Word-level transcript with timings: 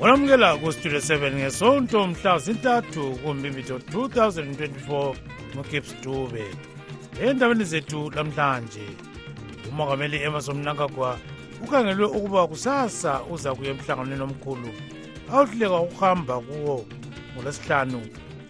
unamukela 0.00 0.56
kustudio 0.56 0.98
7 0.98 1.32
ngesonto 1.34 2.06
mhla 2.06 2.38
zintathu 2.38 3.12
kumbimbitho 3.24 3.78
2024 3.78 5.14
mugibs 5.54 5.94
dube 6.02 6.44
endaweni 7.26 7.64
zethu 7.64 8.10
lamhlanje 8.10 8.80
umongameli 9.68 10.22
emason 10.22 10.56
mnangagwa 10.58 11.18
ukhangelwe 11.64 12.06
ukuba 12.06 12.46
kusasa 12.46 13.20
uza 13.32 13.54
kuya 13.54 13.70
emhlanganweni 13.70 14.22
omkhulu 14.22 14.68
awuhluleka 15.32 15.78
ukuhamba 15.80 16.34
kuwo 16.40 16.86
ngolwesihlanu 17.34 18.02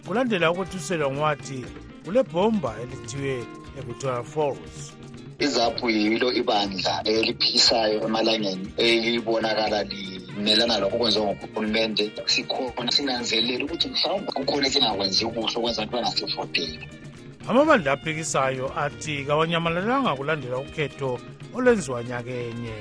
kulandela 0.05 0.51
ukwethuselwa 0.51 1.11
ngowathi 1.13 1.65
kule 2.05 2.23
bhomba 2.23 2.75
elithiwe 2.81 3.43
ebutoya 3.79 4.23
falls 4.23 4.75
izaphu 5.39 5.89
yilo 5.89 6.29
ibandla 6.33 7.03
eliphisayo 7.03 8.03
emalangeni 8.07 8.67
elibonakala 8.77 9.83
lini 9.83 10.10
kumela 10.35 10.63
naloko 10.71 10.93
okwenziwa 10.95 11.25
ngokurhulumente 11.27 12.03
sikhona 12.33 12.91
sinanzelele 12.95 13.63
ukuthi 13.67 13.87
mhlawumbi 13.93 14.29
kukhona 14.37 14.65
esingakwenzi 14.69 15.21
kuhle 15.35 15.55
okwenza 15.57 15.79
abantwana 15.83 16.09
sifotele 16.17 16.83
amabandla 17.49 17.89
aphikisayo 17.95 18.65
athi 18.83 19.13
kawanyamalalanga 19.27 20.11
kulandela 20.17 20.57
ukhetho 20.65 21.09
olwenziwa 21.55 21.99
nyakenye 22.09 22.75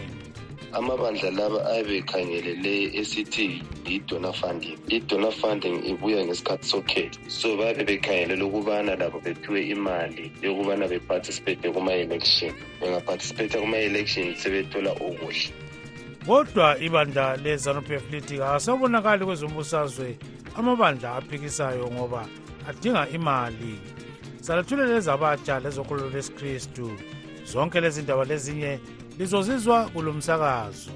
amabandla 0.79 1.29
laba 1.39 1.59
ayebekhangelele 1.73 2.75
esithi 3.01 3.47
yi-donor 3.91 4.35
funding 4.41 4.77
i-donor 4.97 5.35
funding 5.41 5.77
ibuya 5.91 6.21
ngesikhathi 6.27 6.67
sokhetho 6.73 7.19
so 7.39 7.49
babe 7.59 7.83
bekhangelele 7.89 8.43
ukubana 8.49 8.93
labo 9.01 9.19
bephiwe 9.25 9.61
imali 9.75 10.25
yokubana 10.45 10.85
beparticipate 10.93 11.67
kuma-election 11.75 12.53
bengaparticipate 12.81 13.55
kuma-election 13.63 14.27
sebethola 14.43 14.91
ukuhle 15.09 15.47
kodwa 16.27 16.77
ibandla 16.79 17.37
lezanupf 17.37 17.91
lithi 18.13 18.39
kasabonakali 18.39 19.25
kwezombusazwe 19.25 20.19
amabandla 20.57 21.17
aphikisayo 21.17 21.89
ngoba 21.95 22.21
adinga 22.69 23.09
imali 23.17 23.73
salethulela 24.45 24.95
ezabatsha 25.01 25.61
lezokholo 25.65 26.11
lesikristu 26.15 26.89
zonke 27.51 27.81
lezi 27.81 28.03
ndaba 28.03 28.25
lezinye 28.25 28.73
lizozizwa 29.19 29.89
kulo 29.93 30.13
msakazo 30.13 30.91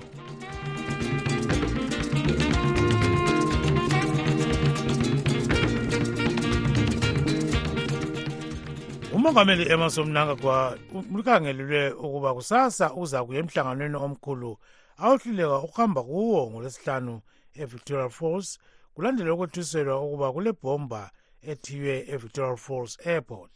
umongameli 9.14 9.64
emasomnangagwa 9.72 10.78
ulikhangelelwe 11.14 11.90
ukuba 11.92 12.34
kusasa 12.34 12.86
uza 13.00 13.24
kuya 13.24 13.40
emhlanganweni 13.40 13.96
omkhulu 13.96 14.58
awuhluleka 15.02 15.58
ukuhamba 15.66 16.00
kuwo 16.08 16.38
ngolwesihlanu 16.50 17.14
evictoria 17.62 18.08
falls 18.18 18.48
kulandela 18.94 19.34
ukwethuselwa 19.34 19.96
ukuba 20.06 20.28
kule 20.34 20.50
bhomba 20.62 21.02
ethiywe 21.50 21.94
evictoria 22.14 22.56
falls 22.64 22.92
airport 23.06 23.54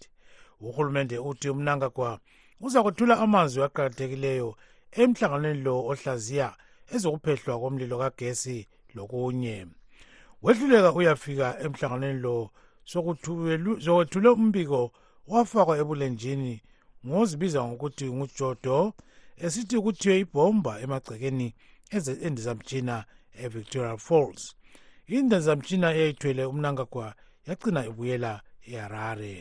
urhulumente 0.65 1.17
uthi 1.31 1.49
umnangagwa 1.55 2.11
uza 2.67 2.81
kuthula 2.87 3.15
amazwi 3.25 3.61
aqakathekileyo 3.69 4.49
emhlanganweni 5.03 5.61
lo 5.67 5.75
ohlaziya 5.91 6.49
ezokuphehlwa 6.95 7.55
komlilo 7.63 7.97
kagesi 8.03 8.57
lokunye 8.97 9.57
wehluleka 10.43 10.91
uyafika 10.99 11.47
emhlanganweni 11.65 12.19
lo 12.25 12.35
sokwethule 12.91 14.29
umbiko 14.41 14.81
wafakwa 15.31 15.75
ebulenjini 15.83 16.55
ngozibiza 17.07 17.59
ngokuthi 17.69 18.07
ngujodo 18.17 18.77
esithi 19.45 19.77
kuthiwe 19.85 20.17
ibhomba 20.25 20.73
emagcekeni 20.85 21.49
endizamtshina 22.27 22.97
evictoria 23.45 23.95
falls 24.07 24.43
indizamtshina 25.17 25.89
eyayithwele 25.93 26.43
umnangagwa 26.53 27.07
yagcina 27.47 27.81
ibuyela 27.91 28.33
eharare 28.73 29.35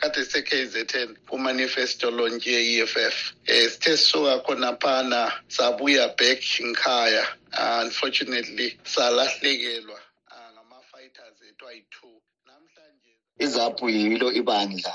kade 0.00 0.22
se-kzn 0.30 1.10
kumanifesto 1.28 2.06
lontshi 2.16 2.50
ye-eff 2.56 2.94
um 3.14 3.16
eh, 3.52 3.64
sithe 3.72 3.92
sisuka 4.00 4.34
khona 4.44 4.70
phana 4.82 5.20
sabuya 5.56 6.04
back 6.18 6.40
nkhaya 6.68 7.24
ah, 7.60 7.80
unfortunately 7.84 8.68
salahlekelwa 8.92 9.98
ah, 10.34 10.48
ngama-fighters 10.54 11.38
ethu 11.48 11.64
ayi-two 11.70 12.16
namhlanje 12.48 13.12
izaphu 13.44 13.84
yilo 13.96 14.28
ibandla 14.40 14.94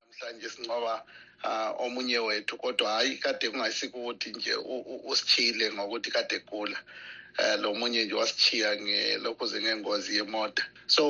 namhlanje 0.00 0.46
sincoba 0.54 0.94
uh, 1.44 1.72
omunye 1.84 2.18
wethu 2.28 2.56
kodwa 2.56 2.90
hhayi 2.90 3.16
kade 3.18 3.50
kungasiko 3.50 3.98
ukuthi 3.98 4.28
nje 4.30 4.54
usitshile 5.10 5.64
ngokuthi 5.74 6.10
kade 6.10 6.36
gula 6.48 6.78
uh, 7.38 7.44
eh, 7.44 7.56
lo 7.62 7.68
munye 7.78 8.00
nje 8.04 8.14
wasithiya 8.22 8.70
ngelokhuze 8.82 9.56
ngengozi 9.62 10.10
yemota 10.18 10.64
so 10.94 11.02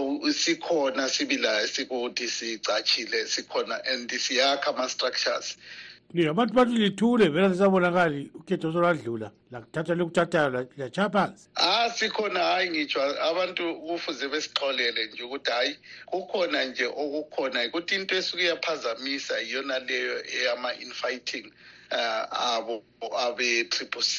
sikhona 0.42 1.04
sibila 1.14 1.50
esikuthi 1.64 2.24
sicatshile 2.36 3.18
sikhona 3.34 3.76
and 3.92 4.10
siyakha 4.26 4.66
ama-structures 4.72 5.56
Nina, 6.14 6.30
abantu 6.30 6.54
balilithule 6.54 7.28
vele 7.28 7.48
sisabonakali 7.52 8.30
ukhetho 8.40 8.72
soladlula 8.72 9.28
lakuthatha 9.52 9.92
lokuthathayo 9.94 10.48
lachaya 10.80 11.10
phansi 11.12 11.48
ah 11.56 11.88
sikhona 11.92 12.40
hhayi 12.40 12.70
ngitsho 12.72 12.98
abantu 13.30 13.64
kufuze 13.84 14.24
besixolele 14.32 15.04
nje 15.12 15.22
ukuthi 15.28 15.50
hhayi 15.52 15.72
kukhona 16.08 16.58
nje 16.64 16.86
okukhona 16.88 17.58
ukuthi 17.68 17.92
into 18.00 18.14
esuke 18.16 18.40
iyaphazamisa 18.44 19.34
iyona 19.44 19.76
leyo 19.84 20.16
eyama-infighting 20.36 21.46
uh, 21.92 22.24
abo 22.56 22.74
abe-triple 23.26 24.00
c 24.02 24.14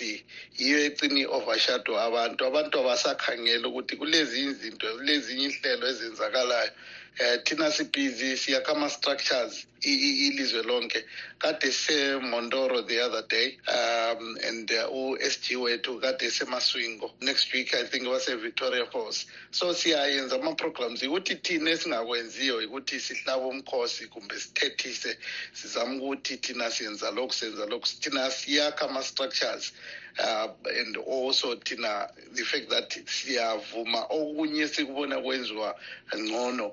yiyo 0.62 0.78
ecini 0.88 1.22
i-overshadow 1.26 1.96
abantu 2.08 2.42
abantu 2.50 2.76
abasakhangela 2.84 3.66
ukuthi 3.68 3.94
kulezi 3.98 4.36
izinto 4.48 4.86
kulezinye 4.96 5.44
inhlelo 5.50 5.86
ezenzakalayo 5.92 6.72
Eh, 7.18 7.38
thina 7.44 7.72
sibhizi 7.72 8.38
siya 8.38 8.64
kama-structures 8.64 9.66
ilizwe 9.82 10.64
lonke 10.64 11.04
kade 11.40 11.72
semondoro 11.72 12.88
the 12.88 13.00
other 13.02 13.22
day 13.28 13.58
um 13.68 14.38
and 14.48 14.72
uh, 14.72 14.88
u-s 14.92 15.38
g 15.42 15.56
wethu 15.56 16.00
kade 16.02 16.32
semaswingo 16.32 17.12
next 17.22 17.52
week 17.54 17.74
i 17.74 17.84
think 17.84 18.08
wase-victoria 18.08 18.86
falls 18.92 19.26
so 19.52 19.66
siyayenza 19.82 20.36
ama-programs 20.40 21.00
ikuthi 21.06 21.36
thina 21.44 21.70
esingakwenziyo 21.76 22.56
ikuthi 22.66 22.98
sihlabe 23.08 23.46
umkhosi 23.52 24.04
kumbe 24.14 24.36
sithethise 24.44 25.12
sizame 25.60 25.94
ukuthi 26.06 26.36
thina 26.44 26.68
siyenza 26.76 27.08
lokhu 27.18 27.34
senza 27.42 27.66
lokhu 27.72 27.88
thina 28.04 28.24
siyakha 28.40 28.84
ama-structures 28.90 29.66
Uh, 30.20 30.48
and 30.80 30.98
also 30.98 31.56
thina 31.56 31.94
the 32.36 32.44
fact 32.44 32.68
that 32.74 32.90
siyavuma 33.18 34.02
okunye 34.18 34.66
sikubona 34.74 35.16
kwenziwa 35.24 35.70
ngcono 36.20 36.68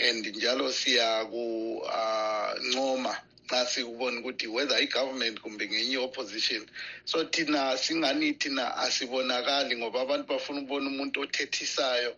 and 0.00 0.24
njalo 0.36 0.72
siyakuncoma 0.72 3.12
xa 3.50 3.60
sikubona 3.66 4.20
ukuthi 4.20 4.46
whether 4.48 4.76
i-government 4.80 5.36
kumbe 5.44 5.66
ngenye 5.68 5.92
i-opposition 5.92 6.62
so 7.04 7.24
thina 7.24 7.76
singani 7.78 8.32
thina 8.40 8.64
asibonakali 8.84 9.76
ngoba 9.76 9.98
abantu 10.04 10.26
bafuna 10.32 10.58
ukubona 10.60 10.88
umuntu 10.88 11.16
othethisayo 11.24 12.12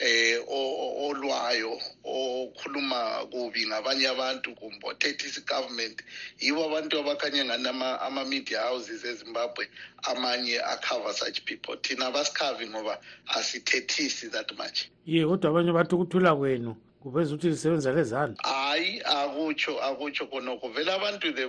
eh 0.00 0.40
o 0.48 0.60
olwayo 1.08 1.72
okhuluma 2.08 3.26
kubi 3.30 3.66
ngabanye 3.68 4.06
abantu 4.14 4.48
kumbothethi 4.56 5.26
isigovernment 5.28 5.98
yibo 6.40 6.60
abantu 6.68 6.94
abakhanya 7.02 7.42
nganama 7.44 7.88
ama 8.06 8.22
media 8.24 8.60
houses 8.70 9.04
eZimbabwe 9.04 9.64
amanye 10.08 10.56
akhava 10.72 11.10
such 11.12 11.40
people 11.44 11.76
thina 11.84 12.08
basikhavi 12.14 12.66
ngoba 12.70 12.94
asithethisi 13.36 14.28
that 14.30 14.48
much 14.56 14.80
ye 15.06 15.26
kodwa 15.26 15.50
abanye 15.52 15.72
bathi 15.76 15.92
ukuthula 15.98 16.30
kwenu 16.38 16.72
kupheza 17.02 17.34
ukuthi 17.34 17.48
lisebenza 17.54 17.90
lezandla 17.96 18.42
hayi 18.50 18.92
akutsho 19.18 19.72
akutsho 19.88 20.24
khonokho 20.30 20.66
vele 20.74 20.90
abantu 20.98 21.28
the 21.36 21.46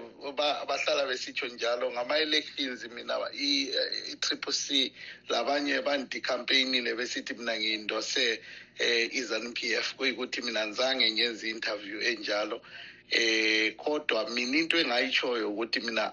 bahlala 0.69 1.03
besitsho 1.09 1.47
njalo 1.57 1.85
ngama-elections 1.93 2.79
mina 2.93 3.15
i-triple 3.33 4.53
c 4.53 4.93
labanye 5.31 5.75
bandikhampeyinile 5.87 6.91
besithi 6.99 7.33
mina 7.39 7.53
ngiyindose 7.57 8.25
um 8.79 9.09
i-zanu 9.19 9.49
p 9.57 9.73
f 9.81 9.87
kuyikuthi 9.97 10.39
mina 10.45 10.61
nzange 10.71 11.05
ngenza 11.15 11.43
i-interview 11.49 11.97
enjalo 12.11 12.57
eh 13.09 13.73
kodwa 13.81 14.21
mina 14.35 14.53
into 14.61 14.75
engayitshoyo 14.83 15.49
ukuthi 15.49 15.79
mina 15.87 16.03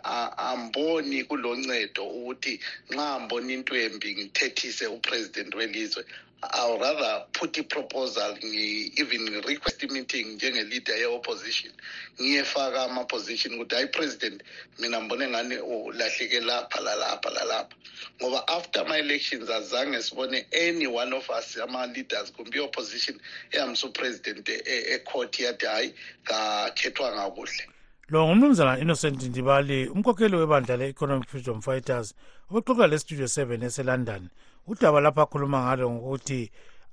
amboni 0.48 1.18
kuloncedo 1.28 2.02
ukuthi 2.18 2.54
nxa 2.92 3.08
mbona 3.24 3.50
into 3.56 3.74
embi 3.84 4.08
ngithethise 4.16 4.84
upresident 4.96 5.52
welizwe 5.58 6.04
I'll 6.52 6.78
rather 6.78 7.24
put 7.32 7.58
a 7.58 7.64
proposal 7.64 8.36
even 8.42 9.26
request 9.46 9.82
a 9.84 9.88
meeting 9.88 10.36
njenge 10.38 10.62
leader 10.70 10.94
ye 10.96 11.06
opposition 11.16 11.72
ngiyefaka 12.20 12.78
ama 12.86 13.02
position 13.14 13.52
ukuthi 13.54 13.74
ay 13.78 13.86
president 13.96 14.38
mina 14.80 14.96
ngibone 15.00 15.24
ngani 15.32 15.56
ulahleke 15.74 16.40
lapha 16.48 16.78
lalapha 16.86 17.30
lalapha 17.36 17.74
ngoba 18.22 18.40
after 18.56 18.82
my 18.90 18.98
elections 19.06 19.48
azange 19.58 19.98
sibone 20.06 20.38
any 20.64 20.86
one 21.02 21.12
of 21.20 21.26
us 21.38 21.48
ama 21.64 21.80
leaders 21.94 22.28
kumbe 22.36 22.58
opposition 22.66 23.16
eyamso 23.52 23.86
president 23.98 24.48
e, 24.48 24.62
e 24.66 24.96
court 25.08 25.32
yathi 25.44 25.66
hay 25.74 25.88
ka 26.28 26.38
khethwa 26.78 27.08
ngakuhle 27.16 27.64
lo 28.12 28.18
ngumnumzana 28.26 28.72
innocent 28.84 29.18
ndibali 29.30 29.78
umkhokheli 29.94 30.36
webandla 30.40 30.74
le-economic 30.80 31.26
freedom 31.30 31.58
fighters 31.66 32.08
obexoxa 32.50 32.84
le-studio 32.90 33.24
7 33.24 33.64
eselondon 33.68 34.24
udaba 34.66 35.00
lapha 35.00 35.22
akhuluma 35.22 35.58
ngalo 35.62 35.86
ngokuthi 35.90 36.40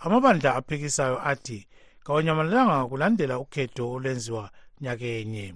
amabandla 0.05 0.49
aphikisayo 0.55 1.17
athi 1.31 1.59
kawanyamalanga 2.05 2.85
kulandela 2.89 3.39
ukhetho 3.39 3.83
olwenziwa 3.91 4.49
nyakenye 4.81 5.55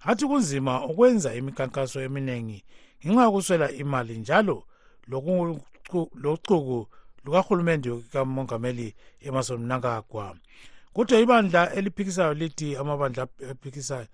athi 0.00 0.24
kunzima 0.26 0.72
ukwenza 0.88 1.34
imikhankaso 1.34 2.00
eminingi 2.00 2.64
ngenxa 3.06 3.22
yokuswela 3.24 3.66
imali 3.82 4.14
njalo 4.18 4.56
locuku 6.22 6.86
lukahulumende 7.24 7.90
kamongameli 8.12 8.88
emason 9.26 9.60
mnangagwa 9.62 10.24
kodwa 10.94 11.18
ibandla 11.20 11.60
eliphikisayo 11.76 12.32
lithi 12.34 12.68
amabandla 12.76 13.22
aphikisayo 13.52 14.06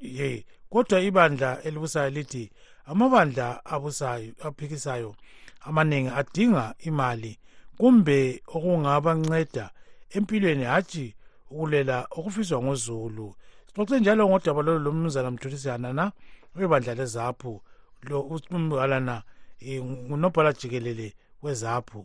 ye 0.00 0.44
kodwa 0.70 1.00
ibandla 1.00 1.62
elibusayo 1.62 2.10
lithi 2.10 2.44
amabandla 2.84 3.64
abusayo 3.64 4.32
aphikisayo 4.48 5.14
amaningi 5.68 6.10
adinga 6.20 6.64
imali 6.88 7.32
kumbe 7.78 8.18
okungabanceda 8.54 9.64
empilweni 10.16 10.64
hathi 10.72 11.06
ukulela 11.52 11.96
okufiswa 12.16 12.58
ngozulu 12.64 13.26
sixoxe 13.66 13.94
njalo 14.00 14.22
ngodaba 14.28 14.60
lolu 14.66 14.80
lomnumzana 14.84 15.30
mthulisana 15.34 15.88
na 15.98 16.04
webandla 16.58 16.92
lezaphu 17.00 17.52
lo 18.08 18.18
umgalana 18.56 19.16
eh, 19.68 19.80
ngunobhala 20.08 20.50
jikelele 20.58 21.08
wezaphu 21.42 22.00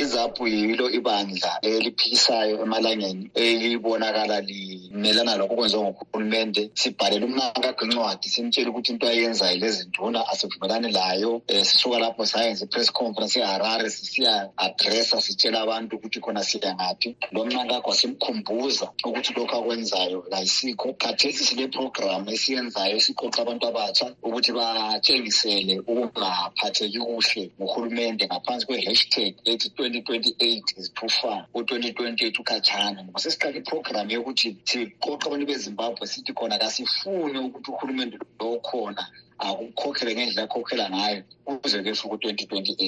izaphu 0.00 0.46
yilo 0.48 0.86
ibandla 0.98 1.50
eliphikisayo 1.62 2.54
emalangeni 2.64 3.30
elibonakala 3.34 4.40
limelana 4.40 5.36
lokho 5.36 5.54
kwenziwa 5.56 5.82
ngokhulumente 5.84 6.62
sibhalele 6.74 7.24
umnankagincwadi 7.24 8.28
simtshele 8.28 8.68
ukuthi 8.70 8.92
into 8.92 9.06
ayenzayo 9.08 9.58
lezinduna 9.60 10.20
asivumelane 10.28 10.88
layo 10.92 11.30
um 11.36 11.42
eh, 11.48 11.64
sisuka 11.64 11.98
lapho 11.98 12.26
sayenza 12.26 12.64
i-press 12.64 12.90
conference 12.92 13.38
eharare 13.38 13.90
sisiya 13.90 14.48
adressa 14.56 15.20
sitshela 15.20 15.60
abantu 15.60 15.96
ukuthi 15.96 16.18
khona 16.20 16.42
siya 16.42 16.74
ngathi 16.74 17.16
lo 17.32 17.44
mnankagwa 17.44 17.94
simkhumbuza 17.94 18.90
ukuthi 19.04 19.32
lokhu 19.36 19.56
akwenzayo 19.56 20.24
layisikho 20.30 20.94
khathesi 20.96 21.44
sineprogramu 21.44 22.30
esiyenzayo 22.32 23.00
siqoxa 23.04 23.42
abantu 23.42 23.64
abatsha 23.68 24.06
ukuthi 24.22 24.50
batshengisele 24.56 25.74
ukungaphatheki 25.80 26.98
kuhle 27.04 27.42
ngohulumende 27.60 28.24
ngaphansi 28.26 28.64
kwe-hashtag 28.66 29.32
ethi 29.44 29.68
2028 29.90 30.62
ziphufa 30.84 31.32
u-2028 31.54 32.40
ukhatshana 32.40 33.00
ngoba 33.04 33.20
sesiqala 33.24 33.56
iprogramu 33.60 34.10
yokuthi 34.16 34.48
siqoqa 34.70 35.24
abantu 35.26 35.46
bezimbabwe 35.50 36.04
sithi 36.12 36.32
khona 36.38 36.62
kasifuni 36.62 37.36
ukuthi 37.46 37.68
uhulumente 37.72 38.16
lokhona 38.40 39.02
akukhokhele 39.46 40.12
ah, 40.12 40.16
ngendlela 40.16 40.42
akhokhela 40.46 40.84
ngayo 40.94 41.20
kuze 41.60 41.76
kwefu 41.84 42.04
ku-2028 42.10 42.82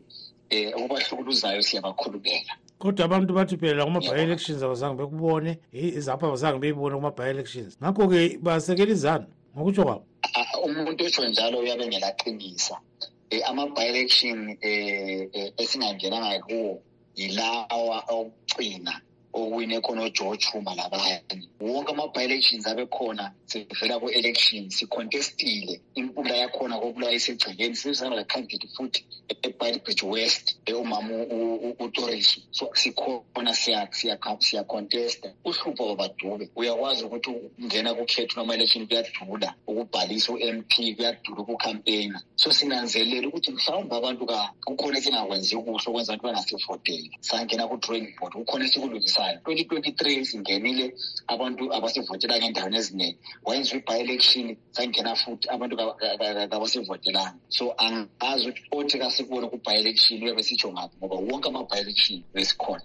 eh, 0.56 0.68
okubahlukuluzayo 0.78 1.60
siyabakhulumela 1.68 2.54
kodwa 2.80 3.06
abantu 3.06 3.32
bathi 3.38 3.56
phela 3.60 3.84
kuma-bi-elections 3.88 4.62
abazange 4.66 4.96
bekubone 5.00 5.52
izapho 6.00 6.24
abazange 6.28 6.58
beyibone 6.62 6.94
kuma-bi-elections 6.98 7.72
ngakho-ke 7.82 8.22
basekela 8.46 8.92
izanu 8.96 9.28
ngokutsho 9.54 9.82
kwabo 9.88 10.04
ah, 10.40 10.48
umuntu 10.68 11.00
otsho 11.08 11.22
njalo 11.32 11.56
uyabe 11.64 11.86
ngelaqinisa 11.88 12.76
um 12.76 12.84
eh, 13.34 13.42
ama-bi-election 13.50 14.38
um 14.70 15.20
esingangenanga 15.64 16.38
kuwo 16.48 16.70
yilawa 17.20 17.98
okucina 18.18 18.94
owine 19.36 19.80
kunojoge 19.82 20.46
ruma 20.54 20.76
labanye 20.76 21.22
wonke 21.60 21.92
ama-bilections 21.92 22.68
abekhona 22.68 23.34
sivela 23.46 24.00
ku-election 24.00 24.70
sicontestile 24.70 25.82
impula 25.96 26.34
yakhona 26.38 26.80
kobulawa 26.80 27.14
isegcekeni 27.14 27.76
sizana 27.76 28.16
lecandidate 28.16 28.68
futhi 28.74 29.06
ebidebridge 29.30 30.04
west 30.06 30.58
eyomama 30.66 31.16
utoriso 31.80 32.42
so 32.52 32.70
sikhona 32.74 33.54
siyacontesta 34.40 35.34
uhlupho 35.46 35.86
wabadube 35.88 36.50
uyakwazi 36.56 37.04
ukuthi 37.04 37.30
ungena 37.60 37.94
kukhetho 37.94 38.40
nama-election 38.40 38.88
kuyadula 38.88 39.54
ukubhalisa 39.68 40.34
u-m 40.34 40.64
p 40.64 40.96
kuyadula 40.96 41.40
ukukhampeyna 41.44 42.22
so 42.36 42.52
sinanzelele 42.54 43.28
ukuthi 43.28 43.52
mhlawumbe 43.52 43.96
abantu 44.00 44.28
kukhona 44.66 44.98
esingakwenzi 45.00 45.56
kuhle 45.58 45.76
okwenza 45.88 46.12
abantu 46.14 46.24
bangasifodeli 46.28 47.12
sangena 47.20 47.68
ku-drawing 47.68 48.16
board 48.20 48.34
kukhona 48.40 48.64
esikulungisa 48.66 49.25
kuqala 49.26 49.44
twenty 49.44 49.64
twenty 49.70 49.92
three 50.00 50.18
singenile 50.32 50.86
abantu 51.34 51.64
abasivotelanga 51.78 52.46
endaweni 52.50 52.78
eziningi 52.82 53.18
wayenziwe 53.46 53.80
i-bi-election 53.88 54.46
sangena 54.78 55.12
futhi 55.22 55.46
abantu 55.56 55.76
kabasivotelanga 56.52 57.34
so 57.58 57.66
angazi 57.88 58.46
ukuthi 58.50 58.68
othi 58.78 58.96
kasikubone 59.02 59.46
ku-bi-election 59.52 60.16
uyabe 60.24 60.42
sitsho 60.50 60.68
ngapi 60.74 60.94
ngoba 61.00 61.16
wonke 61.30 61.48
ama-bi-election 61.52 62.18
besikhona 62.34 62.84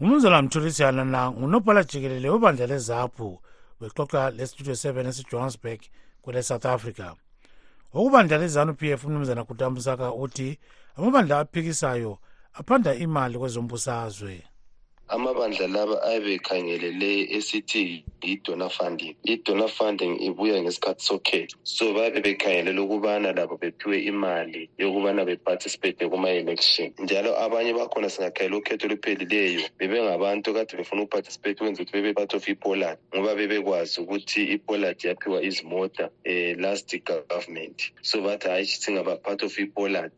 umnumzana 0.00 0.38
mthulisiyana 0.46 1.02
na 1.14 1.20
ngunobhala 1.36 1.80
jikelele 1.90 2.28
webandla 2.34 2.66
lezaphu 2.72 3.28
bexoxa 3.80 4.22
lestudio 4.36 4.74
seven 4.82 5.06
esijohannesburg 5.10 5.80
kwele 6.22 6.40
south 6.48 6.66
africa 6.74 7.06
okubandla 7.96 8.36
lezanu 8.42 8.72
p 8.74 8.90
f 8.96 9.00
umnumzana 9.08 9.42
kutamsaka 9.48 10.06
uthi 10.22 10.48
amabandla 10.96 11.34
aphikisayo 11.42 12.12
aphanda 12.58 12.90
imali 13.04 13.34
kwezombusazwe 13.40 14.36
so 14.42 14.55
amabandla 15.08 15.66
laba 15.68 16.02
ayebekhangelele 16.02 17.10
esithi 17.36 18.02
yi-donor 18.26 18.70
funding 18.70 19.14
i-donor 19.22 19.68
funding 19.70 20.14
ibuya 20.26 20.58
ngesikhathi 20.62 21.02
sokhetho 21.04 21.56
so 21.62 21.94
babe 21.94 22.18
bekhangelela 22.24 22.82
ukubana 22.82 23.28
labo 23.36 23.54
bephiwe 23.62 23.98
imali 24.10 24.62
yokubana 24.80 25.22
beparticipate 25.30 26.02
kuma-election 26.10 26.90
njalo 27.04 27.30
abanye 27.44 27.72
bakhona 27.78 28.10
singakhayela 28.10 28.56
ukhetho 28.58 28.84
oluphelileyo 28.86 29.62
bebengabantu 29.78 30.48
kade 30.56 30.72
befuna 30.80 31.02
ukuparticipate 31.02 31.54
kwenza 31.58 31.82
ukuthi 31.82 31.96
bebe-part 31.96 32.34
of 32.34 32.42
ipolad 32.48 32.98
ngoba 33.14 33.32
bebekwazi 33.38 33.94
ukuthi 34.02 34.42
ipolad 34.54 34.96
yaphiwa 35.06 35.38
izimota 35.42 36.10
um 36.26 36.58
last 36.58 36.90
government 37.30 37.94
so 38.02 38.18
bathi 38.22 38.48
hhayi 38.50 38.66
singaba-part 38.66 39.42
of 39.46 39.54
ipolad 39.58 40.10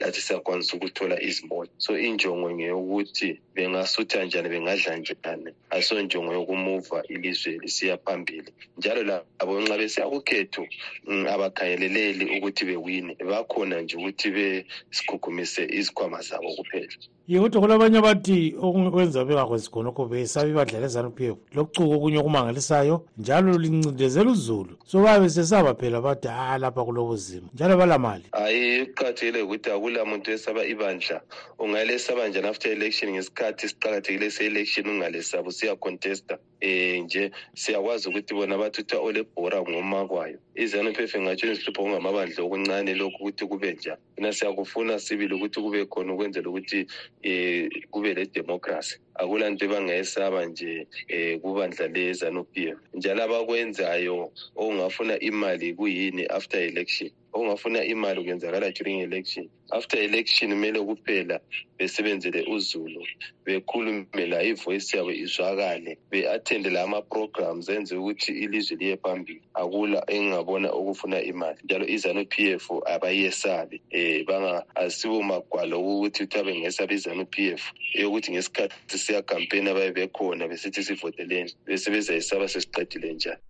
lathi 0.00 0.20
siyakwanisa 0.20 0.74
ukuthola 0.76 1.16
izimoto 1.28 1.70
so 1.84 1.92
injongo 2.08 2.48
ngeyokuthi 2.56 3.28
bengasutha 3.54 4.18
njani 4.24 4.48
bengadla 4.52 4.92
njani 4.96 5.50
aso 5.70 5.94
njongo 6.02 6.32
yokumuva 6.34 7.02
ilizwe 7.08 7.52
lisiya 7.62 7.96
phambili 8.04 8.50
njalo 8.78 9.00
labo 9.08 9.52
nxa 9.62 9.74
besiyakukhethu 9.80 10.62
mm, 11.08 11.24
abakhayeleleli 11.34 12.24
ukuthi 12.36 12.62
bewine 12.68 13.12
bakhona 13.30 13.76
nje 13.82 13.94
ukuthi 14.00 14.28
besikhukhumise 14.34 15.62
izikhwama 15.78 16.18
zabo 16.28 16.48
kuphela 16.56 16.94
yikuthi 17.28 17.56
abanye 17.58 18.00
bathi 18.04 18.54
okwenza 18.60 19.24
bengakwenzi 19.24 19.70
khonokho 19.72 20.04
besabe 20.12 20.52
badlala 20.52 20.84
ezanup 20.84 21.16
f 21.16 21.32
lokucuka 21.56 21.96
okunye 21.96 22.18
okumangalisayo 22.20 23.00
njalo 23.16 23.56
lincindezela 23.56 24.28
uzulu 24.28 24.76
so 24.84 25.00
babe 25.00 25.24
sesaba 25.32 25.72
phela 25.72 26.02
bathi 26.04 26.28
a 26.28 26.52
ah, 26.52 26.58
lapha 26.60 26.84
kulobuzima 26.84 27.48
njalo 27.56 27.76
balamali 27.80 28.28
hayi 28.32 28.84
kuqakathekile 28.92 29.40
ukuthi 29.40 29.70
akula 29.72 30.04
muntu 30.04 30.30
esaba 30.36 30.66
ibandla 30.68 31.22
ungalesaba 31.58 32.28
njani 32.28 32.48
after 32.48 32.72
election 32.72 33.12
ngesikhathi 33.12 33.68
siqakathekile 33.72 34.28
se-election 34.30 34.86
ungalesaba 34.86 35.48
usiyacontesta 35.48 36.34
um 36.36 36.44
eh, 36.60 37.00
nje 37.04 37.30
siyakwazi 37.56 38.08
ukuthi 38.08 38.34
bona 38.36 38.58
bathutha 38.60 38.98
olebhora 39.00 39.62
ngomakwayo 39.64 40.36
izanup 40.54 41.00
f 41.00 41.14
ingatshona 41.16 41.52
isihlupho 41.56 41.72
kungamabandla 41.88 42.40
okuncane 42.44 42.92
lokhu 42.94 43.16
ukuthi 43.32 43.46
kube 43.48 43.72
njani 43.72 44.00
thina 44.16 44.28
siyakufuna 44.32 44.98
sibili 45.00 45.32
ukuthi 45.34 45.60
kube 45.60 45.80
khona 45.88 46.12
ukwenzela 46.12 46.48
ukuthi 46.52 46.84
um 47.32 47.68
kube 47.92 48.10
le-demokhrasi 48.18 48.94
akula 49.20 49.44
nto 49.52 49.62
ebangayesaba 49.68 50.40
nje 50.48 50.72
um 51.16 51.32
kubandla 51.42 51.84
lezanupi 51.96 52.62
njalo 52.96 53.20
abakwenzayo 53.26 54.16
okungafuna 54.60 55.14
imali 55.30 55.66
kuyini 55.78 56.22
after 56.36 56.60
election 56.70 57.10
ongafuna 57.36 57.84
imali 57.84 58.24
kwenzakala 58.24 58.70
during 58.70 59.00
election 59.02 59.48
after 59.70 59.98
election 60.02 60.50
kumele 60.50 60.78
kuphela 60.80 61.40
besebenzele 61.78 62.46
uzulu 62.54 63.02
bekhulumela 63.44 64.38
ivoyisi 64.50 64.94
yabo 64.96 65.10
izwakale 65.24 65.98
be-athendela 66.10 66.78
ama-programs 66.86 67.66
enze 67.74 67.92
ukuthi 67.98 68.30
ilizwe 68.44 68.76
liye 68.80 68.96
phambili 69.02 69.42
akula 69.60 70.00
engingabona 70.14 70.68
okufuna 70.78 71.18
imali 71.30 71.58
njalo 71.66 71.84
izanu 71.94 72.22
p 72.32 72.52
f 72.58 72.64
abayesabi 72.94 73.76
eh, 73.98 74.22
um 74.36 74.46
asibomagwalo 74.84 75.76
ukuthi 75.82 76.20
kuthiwa 76.24 76.42
bengesabi 76.48 76.92
izanu 76.98 77.24
p 77.26 77.34
f 77.60 77.62
eyokuthi 77.98 78.28
ngesikhathi 78.30 78.96
siyakampeni 79.04 79.66
abaye 79.72 79.90
bekhona 79.96 80.44
besithi 80.50 80.80
sivoteleni 80.86 81.50
besebezayisaba 81.66 82.46
sesiqedile 82.52 83.08
njani 83.18 83.42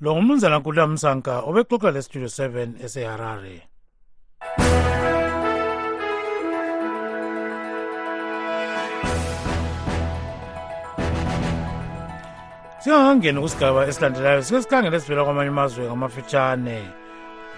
lo 0.00 0.10
ngumnumzana 0.14 0.56
nkulu 0.58 0.80
amsanka 0.82 1.34
obexoxa 1.48 1.90
lestudio 1.96 2.28
7 2.28 2.86
eseharare 2.86 3.54
singakangeni 12.82 13.40
kusigaba 13.42 13.80
esilandelayo 13.90 14.42
sike 14.46 14.62
sikhangele 14.62 15.00
sivela 15.00 15.24
kwamanye 15.24 15.50
amazwe 15.54 15.82
ngamafitshane 15.86 16.78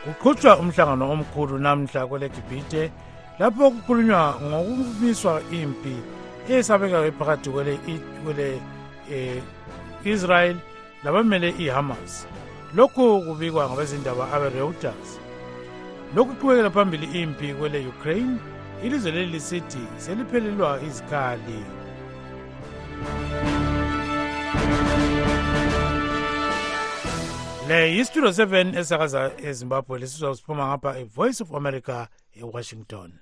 kuqhutshwa 0.04 0.52
umhlangano 0.62 1.04
omkhulu 1.14 1.54
namhla 1.66 2.00
kwelegibhite 2.10 2.82
lapho 3.38 3.64
kukhulunywa 3.74 4.22
ngokumiswa 4.48 5.34
impi 5.58 5.94
esabekayo 6.58 7.12
phakathi 7.18 7.48
kwele 7.52 7.74
um 8.24 8.60
eh, 9.12 9.42
israyeli 10.04 10.60
labamele 11.04 11.50
ihamas 11.58 12.26
lokhu 12.76 13.22
kubikwa 13.22 13.68
ngabezindaba 13.70 14.32
abereuters 14.32 15.08
lokhu 16.16 16.34
qhubekela 16.34 16.70
phambili 16.70 17.22
impi 17.22 17.54
kwele 17.54 17.86
ukraine 17.86 18.36
ilizwe 18.84 19.12
leli 19.12 19.32
lisithi 19.32 19.78
seliphelelwa 19.96 20.80
izikhali 20.86 21.58
le 27.68 27.94
yistudio 27.96 28.30
7 28.30 28.78
esakaza 28.78 29.30
ezimbabwe 29.44 29.98
lisizwa 29.98 30.36
siphuma 30.36 30.66
ngapha 30.66 30.98
ivoice 30.98 31.42
of 31.42 31.54
america 31.54 32.06
ewashington 32.40 33.12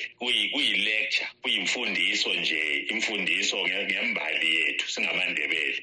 kuyi-lecture 0.52 1.28
kuyimfundiso 1.42 2.34
nje 2.34 2.62
imfundiso 2.92 3.58
ngembali 3.88 4.50
yethu 4.56 4.92
singamandebele 4.92 5.80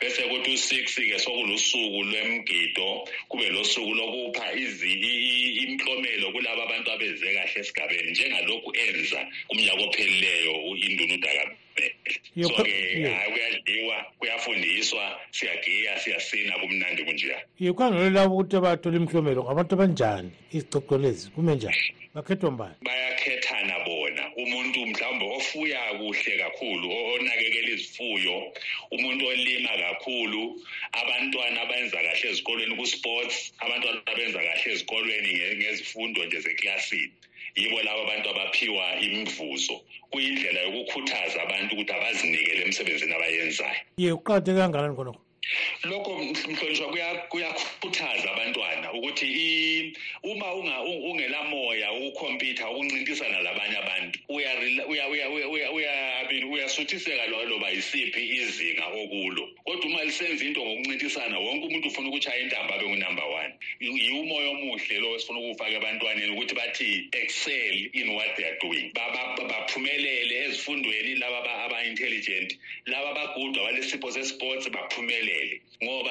bese 0.00 0.22
kuthi 0.30 0.50
u-six-ke 0.54 1.18
sokulusuku 1.18 2.02
lwemgido 2.04 3.08
kube 3.28 3.48
losuku 3.50 3.94
lokupha 3.94 4.46
imiklomelo 4.52 6.32
kulaba 6.32 6.62
abantu 6.62 6.90
abeze 6.92 7.32
kahle 7.34 7.60
esigabeni 7.60 8.10
njengalokhu 8.10 8.70
enza 8.72 9.20
kumnyaka 9.48 9.84
ophelileyo 9.84 10.54
yoke 12.36 12.62
uyazidiwa 13.34 14.06
kuyafundiswa 14.18 15.02
siyageya 15.30 15.98
siyasina 16.00 16.52
kumnandi 16.60 17.02
kunjeya 17.06 17.38
yokwangilela 17.66 18.20
ukuthi 18.28 18.54
abathola 18.56 18.96
imhlomelo 19.02 19.40
ngabantu 19.44 19.72
abanjani 19.74 20.30
izicoco 20.56 20.94
lezi 21.02 21.26
kume 21.34 21.52
njani 21.56 21.84
bakhethwa 22.14 22.50
mbani 22.54 22.74
bayakhethana 22.86 23.74
bona 23.86 24.24
umuntu 24.42 24.78
mhlawumbe 24.90 25.26
ofuya 25.38 25.80
kuhle 25.98 26.32
kakhulu 26.44 26.86
onakekela 27.18 27.68
izifuyo 27.76 28.36
umuntu 28.94 29.22
olima 29.32 29.72
kakhulu 29.84 30.42
abantwana 31.02 31.56
abenza 31.66 31.96
kahle 32.04 32.28
ezikolweni 32.32 32.74
kusports 32.80 33.36
abantwana 33.64 34.00
abenza 34.12 34.38
kahle 34.46 34.64
ezikolweni 34.74 35.30
ngezifundo 35.58 36.18
nje 36.26 36.38
zeklasini 36.46 37.12
yibo 37.58 37.78
labo 37.84 38.00
abantu 38.06 38.26
abaphiwa 38.32 38.86
imivuzo 39.06 39.74
kuyindlela 40.10 40.58
yokukhuthaza 40.66 41.38
abantu 41.46 41.70
ukuthi 41.72 41.92
abazinikele 41.98 42.60
emsebenzini 42.66 43.12
abayenzayo 43.14 43.78
ye 44.02 44.10
kuqakatheke 44.16 44.58
kangalani 44.62 44.94
khonokho 44.98 45.22
lokho 45.90 46.10
mhlonishwa 46.52 46.86
kuyakhuthaza 47.32 48.28
abantwana 48.34 48.86
ukuthi 48.98 49.28
uma 50.30 50.48
ungelamoya 51.08 51.88
ukukhompyutha 51.98 52.64
ukuncintisana 52.72 53.38
labanye 53.46 53.76
abantu 53.82 54.16
uyasuthiseka 56.52 57.24
loba 57.50 57.68
yisiphi 57.76 58.22
izinga 58.40 58.86
okulo 59.00 59.42
kodwa 59.66 59.86
uma 59.90 60.00
lisenza 60.08 60.42
into 60.46 60.60
ngokuncintisana 60.66 61.36
wonke 61.44 61.64
umuntu 61.68 61.86
ufuna 61.90 62.06
ukutshaya 62.10 62.38
intamba 62.44 62.72
abe 62.76 62.84
ngunumber 62.90 63.28
one 63.40 63.52
yiwumoya 64.04 64.48
omuhle 64.54 64.94
lo 65.02 65.08
esifuna 65.16 65.38
ukuwufaka 65.40 65.72
ebantwaneni 65.80 66.32
ukuthi 66.34 66.54
bathi 66.60 66.90
excel 67.20 67.74
in 68.00 68.06
what 68.16 68.30
they 68.36 68.44
are 68.50 68.58
doing 68.64 68.86
baphumelele 68.94 70.34
ezifundweni 70.44 71.12
laba 71.22 71.40
aba-intelligent 71.64 72.48
laba 72.86 73.10
abagudwa 73.10 73.62
balesipho 73.62 74.10
sesports 74.12 74.70
baphumelele 74.72 75.60
ngoba 75.84 76.10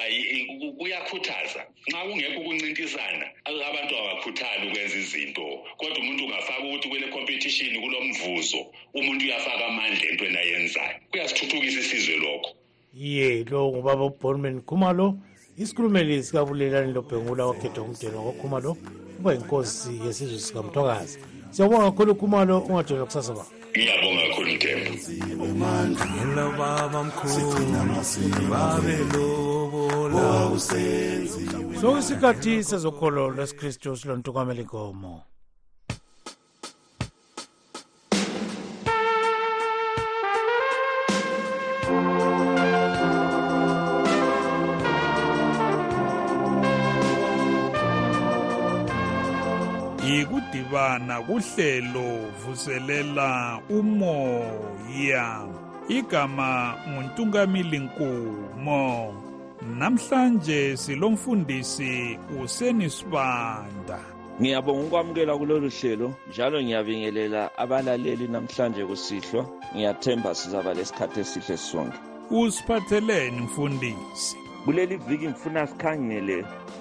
kuyakhuthaza 0.78 1.62
nxa 1.90 1.98
kungekho 2.06 2.38
ukuncintisana 2.42 3.26
abantu 3.68 3.92
abakhuthali 4.02 4.62
ukwenza 4.70 4.96
izinto 5.02 5.44
kodwa 5.78 5.98
umuntu 6.02 6.22
ungafaka 6.26 6.62
ukuthi 6.66 6.88
kwele 6.90 7.08
competition 7.16 7.70
kulo 7.82 7.98
mvuzo 8.10 8.56
umuntu 8.98 9.22
uyafaka 9.26 9.64
amandla 9.70 10.04
entweni 10.10 10.36
ayenzayo 10.42 10.96
kuyasithuthukisa 11.10 11.78
isizwe 11.82 12.16
lokho 12.22 12.50
ye 12.94 13.44
lo 13.50 13.60
ngubaba 13.70 14.04
ubornman 14.10 14.62
khumalo 14.62 15.18
isikhulumeli 15.58 16.22
sikabulelani 16.22 16.92
lobhengula 16.92 17.42
wakhethwa 17.50 17.82
umdeni 17.84 18.14
wakokhumalo 18.16 18.70
uba 19.18 19.30
yinkosi 19.34 19.90
yesizwe 20.06 20.38
sikamthokazi 20.38 21.18
siyabonga 21.50 21.84
kakhulu 21.90 22.12
khumalo 22.18 22.54
ungajoni 22.68 23.04
kusasa 23.04 23.34
bao 23.34 23.50
ngiyabonga 23.70 23.70
kakhulu 23.70 24.54
Mthembu 24.54 26.04
yena 26.16 26.50
baba 26.58 27.00
mkhulu 27.04 28.50
babe 28.50 28.94
lobola 29.12 30.24
usenzi 30.56 31.42
sokusikhathi 31.80 32.52
sezokhololo 32.68 33.28
lesikristu 33.38 33.88
silontukwamela 34.00 34.60
inkomo 34.64 35.12
yikudibana 50.10 51.20
kuhlelo 51.26 52.30
vuselela 52.42 53.60
umoya 53.70 55.44
igama 55.88 56.74
nguntungamili 56.88 57.78
nkumo 57.78 59.14
namhlanje 59.78 60.76
silomfundisi 60.76 62.18
usenisibanda 62.42 63.98
ngiyabonga 64.40 64.80
ukwamukela 64.86 65.36
kulolu 65.38 65.70
hlelo 65.80 66.08
njalo 66.30 66.56
ngiyabingelela 66.62 67.42
abalaleli 67.62 68.26
namhlanje 68.28 68.82
kusihlwa 68.84 69.42
ngiyathemba 69.76 70.30
sizaba 70.34 70.70
lesikhathi 70.74 71.20
esihle 71.24 71.56
sonke 71.68 71.98
usiphatheleni 72.40 73.38
mfundisi 73.40 74.39
kuleli 74.64 74.96
viki 75.08 75.28
ngifuna 75.28 75.62
sikhangele 75.70 76.36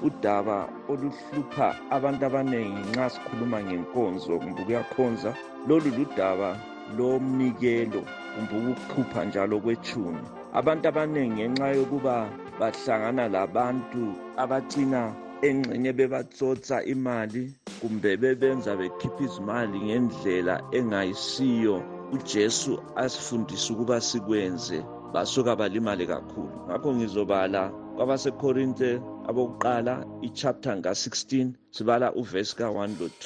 udaba 0.08 0.58
oluhlupha 0.92 1.68
abantu 1.96 2.22
abaningi 2.30 2.82
nxa 2.90 3.06
sikhuluma 3.14 3.58
ngenkonzo 3.68 4.32
kumbe 4.42 4.62
ukuyakhonza 4.64 5.32
lolu 5.68 5.90
ludaba 5.98 6.50
lomnikelo 6.98 8.02
kumbe 8.34 8.54
ukukhupha 8.72 9.20
njalo 9.28 9.56
kwethuni 9.64 10.24
abantu 10.60 10.84
abaningi 10.92 11.34
ngenxa 11.50 11.68
yokuba 11.78 12.16
bahlangana 12.60 13.24
labantu 13.36 14.04
abagcina 14.44 15.02
engxenye 15.48 15.92
bebatsotsa 16.00 16.76
imali 16.94 17.42
kumbe 17.82 18.12
bebenza 18.22 18.72
bekhipha 18.80 19.22
izimali 19.26 19.78
ngendlela 19.88 20.54
engayisiyo 20.78 21.76
ujesu 22.16 22.72
asifundise 23.04 23.68
ukuba 23.74 23.98
sikwenze 24.08 24.78
basuka 25.14 25.54
balimale 25.58 26.06
kakhulu 26.12 26.52
ngakho 26.68 26.90
ngizobala 26.98 27.62
kwabasekorinte 27.96 28.90
abokuqala 29.30 29.94
ichapter 30.28 30.74
nga-16 30.80 31.54
sibala 31.76 32.08
uvesi 32.22 32.54
ka-1 32.60 32.80
lo-2 33.02 33.24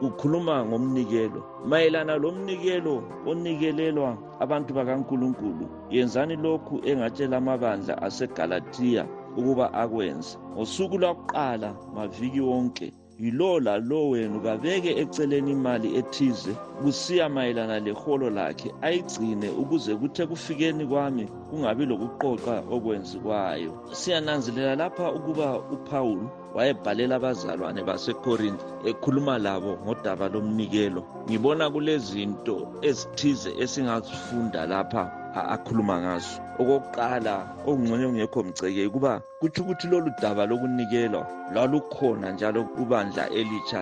kukhuluma 0.00 0.56
ngomnikelo 0.68 1.40
mayelana 1.70 2.14
lo 2.22 2.28
mnikelo 2.36 2.94
onikelelwa 3.30 4.10
abantu 4.44 4.70
bakankulunkulu 4.78 5.64
yenzani 5.94 6.34
lokhu 6.44 6.74
engatshela 6.90 7.36
amabandla 7.40 7.94
asegalatiya 8.06 9.02
ukuba 9.38 9.66
akwenze 9.82 10.32
ngosuku 10.54 10.96
lwakuqala 11.02 11.68
maviki 11.94 12.42
wonke 12.48 12.86
yilowo 13.24 13.58
lalowo 13.66 14.08
wenu 14.14 14.38
kabeke 14.46 14.90
eceleni 15.02 15.50
imali 15.56 15.88
ethize 16.00 16.52
kusiya 16.82 17.26
mayelana 17.34 17.76
leholo 17.86 18.28
lakhe 18.38 18.68
ayigcine 18.86 19.48
ukuze 19.62 19.92
kuthe 20.00 20.22
kufikeni 20.30 20.82
kwami 20.90 21.24
kungabi 21.48 21.82
lokuqoqa 21.90 22.54
okwenzikwayo 22.74 23.70
siyananzelela 23.98 24.74
lapha 24.82 25.06
ukuba 25.18 25.46
upawulu 25.74 26.26
wayebhalela 26.56 27.14
abazalwane 27.18 27.80
basekorinti 27.88 28.64
ekhuluma 28.90 29.34
labo 29.46 29.70
ngodaba 29.84 30.26
lomnikelo 30.34 31.00
ngibona 31.28 31.64
kulezinto 31.74 32.54
ezithize 32.88 33.50
esingazifunda 33.62 34.60
lapha 34.72 35.04
akhuluma 35.34 35.94
ngazo 36.02 36.38
okokuqala 36.60 37.34
okungcono 37.68 38.04
okungekho 38.06 38.40
mceke 38.48 38.82
kuba 38.94 39.12
kutho 39.40 39.60
ukuthi 39.62 39.86
lolu 39.92 40.10
daba 40.22 40.42
lokunikelwa 40.50 41.22
lwalukhona 41.52 42.28
njalo 42.34 42.60
kubandla 42.78 43.24
elitsha 43.38 43.80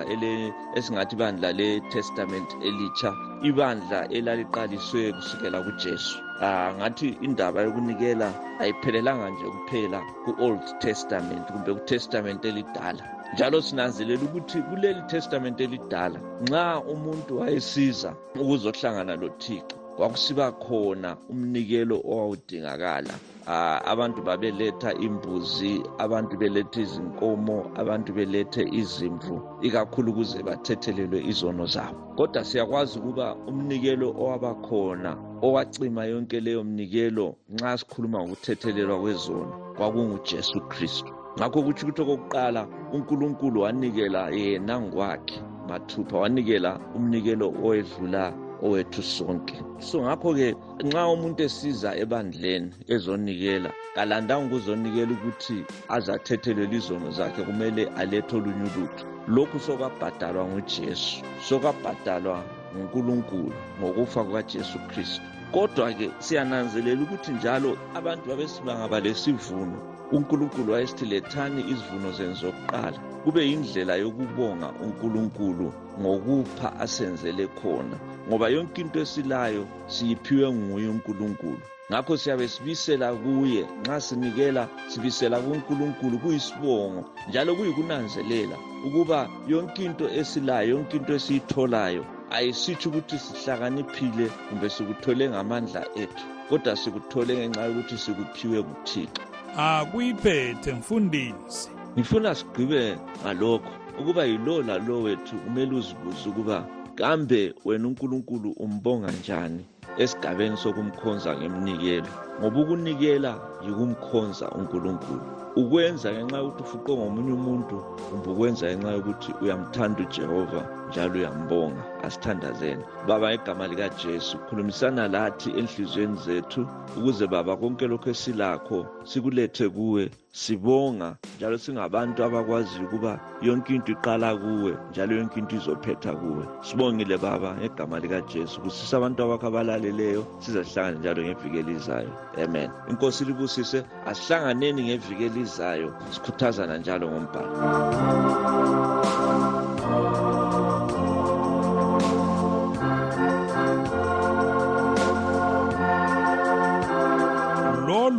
esingathi 0.78 1.14
ibandla 1.16 1.48
letestament 1.58 2.48
elitsha 2.68 3.10
ibandla 3.48 3.98
elaliqaliswe 4.16 5.02
kusukela 5.18 5.58
kujesu 5.66 6.14
um 6.46 6.70
ngathi 6.78 7.08
indaba 7.26 7.58
yokunikela 7.66 8.26
ayiphelelanga 8.62 9.26
nje 9.32 9.46
kuphela 9.54 9.98
ku-old 10.24 10.62
testament 10.82 11.44
kumbe 11.52 11.70
kutestamente 11.78 12.46
elidala 12.52 13.02
njalo 13.34 13.56
sinanzelela 13.66 14.22
ukuthi 14.28 14.58
kuleli 14.68 15.00
testamente 15.12 15.60
elidala 15.68 16.18
nxa 16.44 16.64
umuntu 16.92 17.30
wayesiza 17.40 18.10
ukuzohlangana 18.40 19.14
lothixo 19.22 19.76
kwakusiba 19.96 20.46
khona 20.66 21.16
umnikelo 21.30 21.96
owawudingakala 22.12 23.14
uh, 23.52 23.78
abantu 23.92 24.20
babeletha 24.28 24.90
imbuzi 25.06 25.72
abantu 26.04 26.34
belethe 26.40 26.80
izinkomo 26.86 27.58
abantu 27.80 28.10
belethe 28.16 28.62
izimvu 28.80 29.34
ikakhulu 29.66 30.08
ukuze 30.12 30.38
bathethelelwe 30.48 31.18
izono 31.30 31.64
zabo 31.74 31.96
kodwa 32.16 32.40
siyakwazi 32.48 32.94
ukuba 33.00 33.26
umnikelo 33.50 34.06
owabakhona 34.22 35.10
owacima 35.46 36.00
yonke 36.10 36.36
leyo 36.44 36.60
mnikelo 36.68 37.26
nxa 37.54 37.70
sikhuluma 37.80 38.18
ngokuthethelelwa 38.20 38.96
kwezono 39.02 39.52
kwakungujesu 39.76 40.58
kristu 40.72 41.10
ngakho 41.38 41.58
kutsho 41.66 41.82
ukuthi 41.86 42.02
okokuqala 42.04 42.60
unkulunkulu 42.94 43.56
wanikela 43.64 44.20
yena 44.40 44.74
ngokwakhe 44.80 45.36
mathupha 45.68 46.16
wanikela 46.22 46.70
umnikelo 46.96 47.46
owedlula 47.64 48.24
owethu 48.66 49.02
sonke 49.14 49.56
so 49.88 49.96
ngakho-ke 50.04 50.48
nxa 50.86 51.02
umuntu 51.14 51.40
esiza 51.48 51.90
ebandleni 52.02 52.68
ezonikela 52.94 53.70
kalandanga 53.96 54.44
ukuzonikela 54.46 55.10
ukuthi 55.16 55.58
azathethelelwe 55.96 56.76
izono 56.80 57.08
zakhe 57.18 57.40
kumele 57.48 57.82
alethe 58.00 58.32
olunye 58.40 58.64
ulutho 58.70 59.04
lokhu 59.34 59.56
sokwabhadalwa 59.66 60.42
ngujesu 60.50 61.16
sokwabhadalwa 61.46 62.36
ngunkulunkulu 62.74 63.50
ngokufa 63.78 64.20
kukajesu 64.26 64.76
kristu 64.90 65.20
kodwa-ke 65.54 66.06
siyananzelela 66.24 67.00
ukuthi 67.06 67.30
njalo 67.38 67.70
abantu 67.98 68.24
babesimangaba 68.30 68.96
lesivuno 69.06 69.76
unkulunkulu 70.16 70.68
wayesithi 70.74 71.04
lethani 71.12 71.60
izivuno 71.72 72.08
zenu 72.16 72.34
zokuqala 72.42 72.98
kube 73.24 73.40
yindlela 73.50 73.94
yokubonga 74.02 74.68
unkulunkulu 74.84 75.66
ngokupha 76.00 76.68
asenzele 76.84 77.46
khona 77.60 77.96
ngoba 78.28 78.48
yonke 78.48 78.80
into 78.82 79.00
esilayo 79.02 79.66
siyiphiwe 79.92 80.46
nguye 80.52 80.88
uNkulunkulu 80.92 81.58
ngakho 81.90 82.14
siyabe 82.20 82.46
sibisela 82.52 83.08
kuye 83.22 83.62
nxa 83.80 83.96
sinikela 84.06 84.62
sibisela 84.90 85.36
kuNkulunkulu 85.46 86.16
kuyisibongo 86.22 87.02
njalo 87.28 87.50
kuyikunanzelela 87.58 88.56
ukuba 88.86 89.18
yonke 89.50 89.80
into 89.88 90.06
esilayo 90.20 90.68
yonke 90.72 90.94
into 90.98 91.12
esiyitholayo 91.18 92.02
ayisitsho 92.36 92.86
ukuthi 92.90 93.16
sihlakaniphile 93.24 94.26
kumbe 94.48 94.66
sikuthole 94.74 95.24
ngamandla 95.32 95.82
ethu 96.02 96.24
kodwa 96.48 96.72
sikuthole 96.82 97.32
ngenxa 97.38 97.62
yokuthi 97.66 97.96
sikuphiwe 98.04 98.58
kuthixo 98.68 99.20
akuyiphethe 99.64 100.70
mfundisi 100.80 101.66
ngifuna 101.94 102.30
sigqibe 102.38 102.82
ngalokho 103.22 103.70
ukuba 104.00 104.22
yiloo 104.30 104.60
lalo 104.68 104.94
wethu 105.04 105.34
kumele 105.42 105.72
uzibuze 105.80 106.24
ukuba 106.32 106.58
kambe 106.94 107.54
wena 107.64 107.88
uNkulunkulu 107.88 108.50
umbonga 108.64 109.08
njani 109.20 109.64
esigabeni 110.02 110.56
sokumkhonza 110.62 111.30
ngemnikelo 111.38 112.10
ngoba 112.38 112.58
ukunikela 112.62 113.32
yikumkhonza 113.64 114.46
uNkulunkulu 114.58 115.24
ukwenza 115.60 116.08
ngenxa 116.12 116.38
yokuthi 116.44 116.62
ufuqwe 116.66 116.92
ngomunye 116.96 117.32
umuntu 117.38 117.76
kumbe 118.06 118.26
ukwenza 118.32 118.64
ngenxa 118.70 118.90
yokuthi 118.96 119.30
uyamthanda 119.42 119.98
uJehova 120.04 120.60
njalo 120.96 121.12
uyambonga 121.14 121.82
asithandazene 122.04 122.84
baba 123.08 123.32
igama 123.34 123.66
likajesu 123.66 124.38
khulumisana 124.46 125.08
lathi 125.08 125.50
enhliziyweni 125.60 126.18
zethu 126.24 126.68
ukuze 126.96 127.26
baba 127.26 127.56
konke 127.56 127.86
lokhu 127.86 128.10
esilakho 128.12 128.80
sikulethe 129.10 129.68
kuwe 129.76 130.10
sibonga 130.42 131.08
njalo 131.36 131.56
singabantu 131.58 132.18
abakwaziyo 132.24 132.84
ukuba 132.84 133.12
yonke 133.42 133.74
into 133.74 133.92
iqala 133.92 134.36
kuwe 134.36 134.72
njalo 134.90 135.12
yonke 135.18 135.36
into 135.40 135.54
izophetha 135.56 136.12
kuwe 136.20 136.42
sibongile 136.62 137.16
baba 137.16 137.50
ngegama 137.58 137.96
likajesu 138.02 138.56
kusisa 138.60 138.92
abantu 138.96 139.18
abakho 139.24 139.46
abalaleleyo 139.48 140.22
sizahlangane 140.42 140.98
njalo 141.00 141.20
ngeviki 141.22 141.58
elizayo 141.62 142.10
amen 142.44 142.70
inkosi 142.90 143.22
libusise 143.24 143.78
asihlanganeni 144.10 144.80
ngeviki 144.86 145.22
elizayo 145.30 145.88
sikhuthazana 146.14 146.74
njalo 146.78 147.04
ngombhalo 147.10 147.50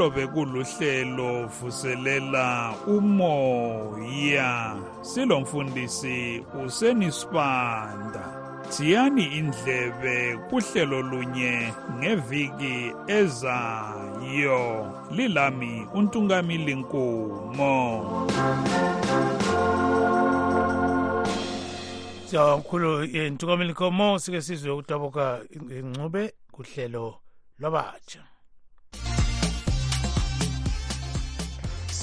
lolo 0.03 0.09
bekuluhlelo 0.15 1.47
vuselela 1.47 2.75
umoya 2.87 4.75
silomfundisi 5.01 6.43
usenisibanda 6.65 8.21
thiyani 8.69 9.25
indlebe 9.39 10.37
kuhlelo 10.49 11.01
lunye 11.01 11.73
ngeviki 11.99 12.91
ezayo 13.07 14.65
lilami 15.11 15.87
untungamili 15.93 16.75
nkomo 16.75 17.79
siyawamkhulu 22.27 23.05
ntungameli 23.31 23.71
nkomo 23.71 24.19
sike 24.19 24.41
sizwe 24.41 24.71
ukudabuka 24.71 25.41
ingcube 25.75 26.33
kuhlelo 26.51 27.15
lwabatsha 27.59 28.23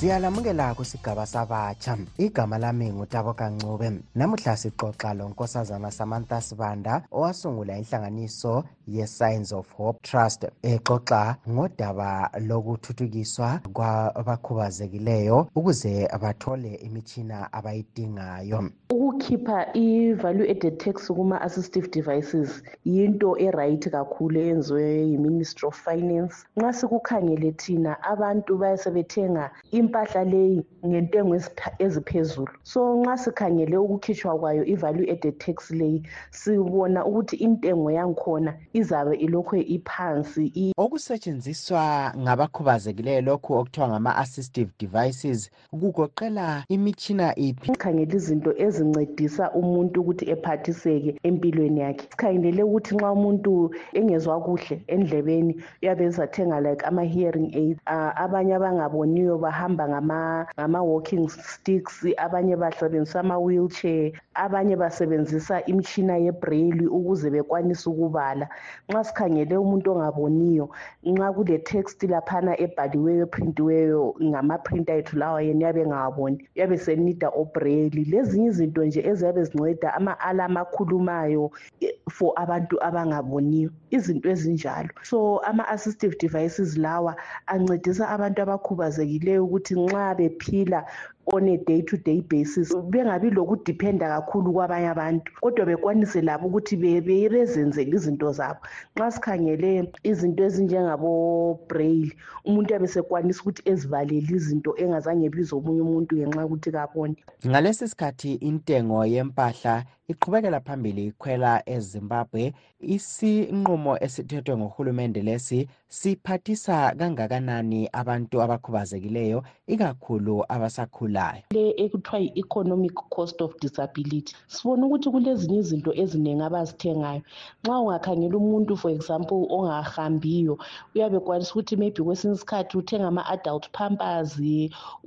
siyalamukelako 0.00 0.84
sigaba 0.84 1.26
sabatsha 1.26 1.98
igama 2.18 2.58
lami 2.58 2.90
ngutabo 2.92 3.32
kancube 3.34 3.90
namuhla 4.14 4.56
sixoxa 4.56 5.14
lo 5.14 5.28
nkosazana 5.28 5.90
samantha 5.90 6.40
sibanda 6.40 7.02
owasungula 7.12 7.78
inhlanganiso 7.78 8.64
ye-signs 8.86 9.52
of 9.52 9.66
hope 9.72 9.98
trust 10.02 10.44
exoxa 10.62 11.36
ngodaba 11.48 12.30
lokuthuthukiswa 12.48 13.60
kwabakhubazekileyo 13.72 15.46
ukuze 15.54 16.08
bathole 16.22 16.74
imitshina 16.74 17.52
abayidingayo 17.52 18.70
ukukhipha 18.90 19.66
i-value 19.74 20.50
added 20.50 20.78
tax 20.78 21.08
kuma-assistive 21.08 21.88
devices 21.96 22.50
yinto 22.84 23.36
erayithi 23.44 23.90
kakhulu 23.90 24.40
eyenziwe 24.40 24.88
yi-ministry 25.10 25.68
of 25.68 25.74
finance 25.84 26.34
nxa 26.56 26.72
sikukhangele 26.72 27.52
thina 27.52 28.02
abantu 28.12 28.58
bayasebethenga 28.58 29.50
impahla 29.90 30.24
leyi 30.24 30.62
ngentengo 30.86 31.34
eziphezulu 31.78 32.48
so 32.62 32.80
nxa 33.02 33.16
sikhangele 33.22 33.76
ukukhishwa 33.76 34.32
kwayo 34.38 34.64
i-value 34.64 35.10
added 35.12 35.38
tax 35.38 35.70
leyi 35.70 36.02
sibona 36.30 37.04
ukuthi 37.06 37.36
intengo 37.36 37.90
yankhona 37.90 38.54
izabe 38.72 39.14
ilokhu 39.16 39.56
iphansi 39.56 40.44
okusetshenziswa 40.78 42.14
ngabakhubazekileyo 42.22 43.20
lokhu 43.20 43.50
okuthiwa 43.54 43.88
ngama-assistive 43.88 44.70
devices 44.78 45.50
kugoqela 45.70 46.64
imitshina 46.68 47.26
iphi 47.38 47.66
sikhangele 47.72 48.16
izinto 48.16 48.50
ezincedisa 48.64 49.44
umuntu 49.60 49.96
ukuthi 50.00 50.24
ephathiseke 50.34 51.10
empilweni 51.28 51.80
yakhe 51.86 52.02
sikhangelele 52.12 52.62
ukuthi 52.62 52.94
nxa 52.94 53.08
umuntu 53.16 53.54
engezwa 53.98 54.34
kuhle 54.44 54.76
endlebeni 54.86 55.54
uyabe 55.82 56.02
ezathenga 56.04 56.56
like 56.60 56.82
ama-hearing 56.86 57.50
aid 57.60 57.78
uh, 57.86 58.20
abanye 58.22 58.54
abangaboniyo 58.54 59.38
bahamba 59.38 59.79
bahamba 59.86 60.46
ngama-walking 60.58 61.28
sticks 61.28 62.04
abanye 62.16 62.56
basebenzisa 62.56 63.20
ama-wheelchair 63.20 64.12
abanye 64.34 64.76
basebenzisa 64.76 65.64
imishina 65.64 66.16
yebraille 66.16 66.84
ukuze 66.86 67.30
bekwanise 67.30 67.88
ukubala 67.90 68.48
nxa 68.90 69.02
sikhangele 69.08 69.54
umuntu 69.56 69.86
ongaboniyo 69.94 70.66
nxa 71.10 71.28
kule-text 71.36 71.98
laphana 72.12 72.52
ebhaliweyo 72.64 73.22
eprintiweyo 73.28 74.02
ngama-printa 74.28 74.92
yethu 74.96 75.14
lawa 75.20 75.40
yena 75.46 75.64
yabe 75.66 75.80
engawaboni 75.86 76.38
uyabe 76.56 76.76
senida 76.84 77.28
obraille 77.40 78.00
lezinye 78.10 78.46
izinto 78.50 78.80
nje 78.84 79.00
eziyabe 79.10 79.40
zinceda 79.48 79.88
ama-alam 79.98 80.54
akhulumayo 80.60 81.50
e, 81.80 81.88
for 82.10 82.30
abantu 82.36 82.74
abangaboniyo 82.84 83.70
izinto 83.90 84.26
ezinjalo 84.32 84.88
so 85.02 85.38
ama-assistive 85.42 86.14
devices 86.20 86.76
lawa 86.76 87.12
ancedisa 87.46 88.08
abantu 88.14 88.38
abakhubazekileyo 88.44 89.42
ukuthi 89.44 89.69
moi 89.74 90.14
des 90.14 90.30
pieds 90.30 90.64
là 90.64 90.84
on 91.26 91.48
a 91.48 91.56
day 91.56 91.80
to 91.82 91.96
day 91.96 92.20
basis 92.20 92.72
bengabi 92.76 93.30
lokudiphenda 93.30 94.08
kakhulu 94.20 94.52
kwabanye 94.52 94.88
abantu 94.88 95.32
kodwa 95.40 95.66
bekwanise 95.66 96.22
labo 96.22 96.46
ukuthi 96.48 96.76
bezenzele 96.76 97.96
izinto 97.96 98.32
zabo 98.32 98.60
nxa 98.96 99.10
sikhangele 99.10 99.92
izinto 100.02 100.40
ezinjengabo-braille 100.48 102.12
umuntu 102.44 102.70
abe 102.76 102.86
sekwanisa 102.88 103.40
ukuthi 103.42 103.62
ezivalele 103.70 104.26
izinto 104.36 104.74
engazange 104.80 105.26
ebize 105.28 105.52
omunye 105.54 105.80
umuntu 105.86 106.12
ngenxa 106.16 106.40
yokuthi 106.42 106.70
kabone 106.72 107.16
ngalesi 107.46 107.84
sikhathi 107.88 108.30
intengo 108.40 109.04
yempahla 109.06 109.74
iqhubekela 110.10 110.58
phambili 110.66 111.02
ikhwela 111.10 111.62
ezimbabwe 111.66 112.50
isinqumo 112.82 113.92
esithethwe 114.04 114.54
nguhulumende 114.58 115.22
lesi 115.22 115.60
siphathisa 115.88 116.94
kangakanani 116.98 117.86
abantu 117.92 118.42
abakhubazekileyo 118.42 119.38
ikakhulu 119.66 120.36
abasakhulu 120.48 121.09
abagulayo 121.10 121.42
le 121.50 121.74
ekuthiwa 121.76 122.20
yi-economic 122.22 122.94
cost 123.10 123.40
of 123.42 123.52
disability 123.60 124.34
sibona 124.48 124.82
ukuthi 124.86 125.08
kulezinye 125.12 125.58
izinto 125.62 125.90
eziningi 126.02 126.42
abazithengayo 126.48 127.22
nxa 127.64 127.74
ungakhangela 127.82 128.36
umuntu 128.40 128.72
for 128.80 128.90
example 128.96 129.38
ongahambiyo 129.56 130.54
uyabe 130.94 131.18
kwanisa 131.26 131.50
ukuthi 131.52 131.74
maybe 131.82 132.00
kwesinye 132.06 132.34
isikhathi 132.36 132.74
uthenga 132.80 133.06
ama-adult 133.10 133.64
pampers 133.76 134.34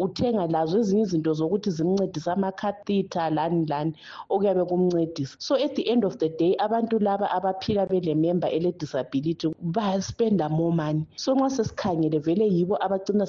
uthenga 0.04 0.44
lazo 0.54 0.76
ezinye 0.82 1.04
izinto 1.06 1.32
zokuthi 1.39 1.70
zimncedise 1.78 2.30
ama-catheter 2.36 3.26
lani 3.36 3.66
lani 3.72 3.94
okuyabe 4.34 4.63
kumncedisa 4.70 5.36
so 5.39 5.56
at 5.56 5.74
the 5.76 5.84
end 5.92 6.04
of 6.06 6.18
the 6.22 6.30
day 6.42 6.52
abantu 6.66 7.00
laba 7.00 7.28
abaphila 7.36 7.86
belememba 7.92 8.50
ele-disability 8.52 9.48
baspenda 9.62 10.50
more 10.50 10.74
money 10.76 11.04
so 11.16 11.34
nxa 11.36 11.50
sesikhangele 11.58 12.18
vele 12.20 12.46
yibo 12.56 12.76
abagcina 12.86 13.26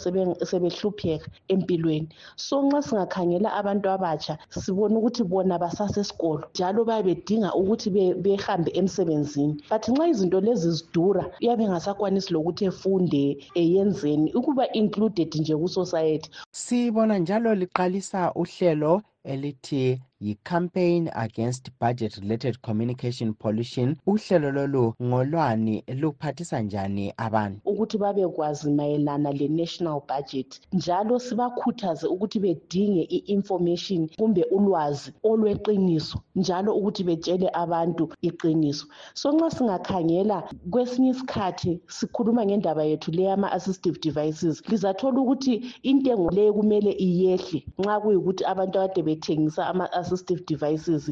sebehlupheka 0.51 1.27
empilweni 1.49 2.09
so 2.37 2.64
nxa 2.67 2.81
singakhangela 2.87 3.49
abantu 3.61 3.87
abatsha 3.97 4.33
sibona 4.63 4.95
ukuthi 5.01 5.23
bona 5.31 5.55
basasesikolo 5.63 6.43
njalo 6.55 6.81
bayabe 6.89 7.09
bedinga 7.15 7.51
ukuthi 7.61 7.89
behambe 8.25 8.71
emsebenzini 8.81 9.55
but 9.71 9.85
nxa 9.93 10.05
izinto 10.13 10.39
lezi 10.47 10.69
zidura 10.77 11.23
uyabe 11.41 11.63
engasakwanisi 11.67 12.29
lokuthi 12.35 12.63
efunde 12.71 13.23
eyenzeni 13.63 14.29
ukuba 14.39 14.65
included 14.83 15.31
nje 15.41 15.55
kusociety 15.63 16.29
sibona 16.65 17.15
njalo 17.23 17.49
liqalisa 17.61 18.21
uhlelo 18.43 18.93
elithi 19.33 19.85
yi-campaign 20.25 21.11
against 21.17 21.69
budget 21.79 22.17
related 22.23 22.61
communication 22.63 23.35
pollution 23.35 23.97
uhlelo 24.07 24.53
lolu 24.53 24.95
ngolwani 25.03 25.85
luphathisa 25.89 26.61
njani 26.61 27.13
abantu 27.17 27.61
ukuthi 27.65 27.99
babekwazi 27.99 28.71
mayelana 28.73 29.33
le-national 29.33 30.03
budget 30.17 30.61
njalo 30.73 31.19
sibakhuthaze 31.19 32.07
ukuthi 32.07 32.39
bedinge 32.41 33.01
i-information 33.03 34.09
kumbe 34.19 34.43
ulwazi 34.45 35.13
olweqiniso 35.23 36.19
njalo 36.37 36.75
ukuthi 36.75 37.05
betshele 37.05 37.49
abantu 37.63 38.05
iqiniso 38.29 38.85
so 39.21 39.29
nxa 39.35 39.49
singakhangela 39.57 40.37
kwesinye 40.73 41.11
isikhathi 41.11 41.73
sikhuluma 41.97 42.43
ngendaba 42.47 42.83
yethu 42.91 43.11
leyama-assistive 43.17 43.97
devices 44.01 44.57
lizathola 44.71 45.21
ukuthi 45.21 45.55
intengo 45.91 46.31
leyo 46.37 46.53
kumele 46.57 46.91
iyehle 47.07 47.59
nxa 47.81 47.95
kuyikuthi 48.03 48.43
abantu 48.53 48.77
akade 48.81 49.03
bethengisa 49.09 49.63
ama-assistive 49.73 50.13
ama-assistive 50.15 50.43
devices 50.47 51.11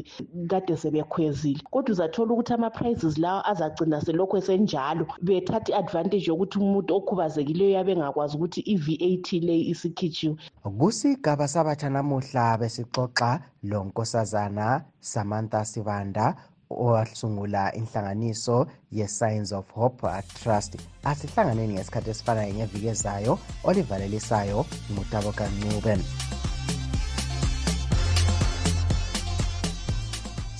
kade 0.49 0.77
sebekhwezile 0.77 1.59
kodwa 1.71 1.91
uzathola 1.91 2.31
ukuthi 2.33 2.53
ama-prizes 2.53 3.17
lawa 3.17 3.43
azagcina 3.51 3.99
selokhu 4.01 4.35
esenjalo 4.39 5.03
bethatha 5.25 5.71
i-advantage 5.73 6.25
yokuthi 6.29 6.57
umuntu 6.63 6.91
okhubazekileyo 6.97 7.69
uyabe 7.71 7.91
engakwazi 7.95 8.33
ukuthi 8.37 8.61
i-v 8.73 8.87
a 8.99 9.11
t 9.25 9.39
le 9.47 9.55
isikhitshiwe 9.71 10.35
kusigaba 10.79 11.47
sabatsha 11.47 11.89
namuhla 11.89 12.57
besixoxa 12.59 13.29
lo 13.69 13.79
nkosazana 13.85 14.85
samantha 14.99 15.59
sibanda 15.65 16.25
osungula 16.69 17.73
inhlanganiso 17.75 18.67
ye-science 18.91 19.51
of 19.53 19.65
hope 19.77 20.01
trust 20.43 20.71
asihlanganeni 21.03 21.73
ngesikhathi 21.75 22.09
esifanayo 22.11 22.51
ngeviki 22.55 22.87
ezayo 22.93 23.33
olivalelisayo 23.67 24.59
ngutabo 24.93 25.29
kancube 25.37 25.93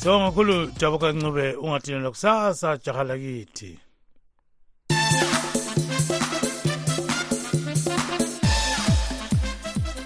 sibonga 0.04 0.26
kakhulu 0.30 0.68
jaboka 0.72 1.08
encube 1.10 1.54
ungatinelwa 1.54 2.10
kusasa 2.12 2.78
jahala 2.78 3.18
kithi 3.18 3.80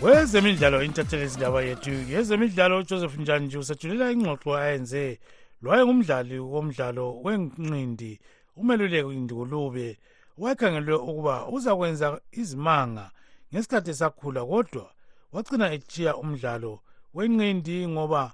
wezemidlalo 0.02 0.84
intathelezi 0.84 1.38
ndaba 1.38 1.62
yethu 1.62 1.90
yezemidlalo 1.92 2.78
ujoseph 2.80 3.18
njanji 3.18 3.58
usethulela 3.58 4.12
ingxoxo 4.12 4.56
ayenze 4.56 5.20
lwaye 5.62 5.84
ngumdlali 5.86 6.38
womdlalo 6.40 7.06
wenqindi 7.26 8.14
umeluleko 8.56 9.10
indikulube 9.14 9.98
wayekhangelwe 10.38 10.96
ukuba 11.10 11.36
uzakwenza 11.56 12.06
izimanga 12.32 13.06
ngesikhathi 13.54 13.90
esakhula 13.94 14.42
kodwa 14.46 14.86
wagcina 15.34 15.66
ethiya 15.76 16.12
umdlalo 16.22 16.74
wenqindi 17.16 17.78
ngoba 17.94 18.34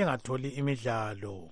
engatholi 0.00 0.48
imidlalo 0.48 1.50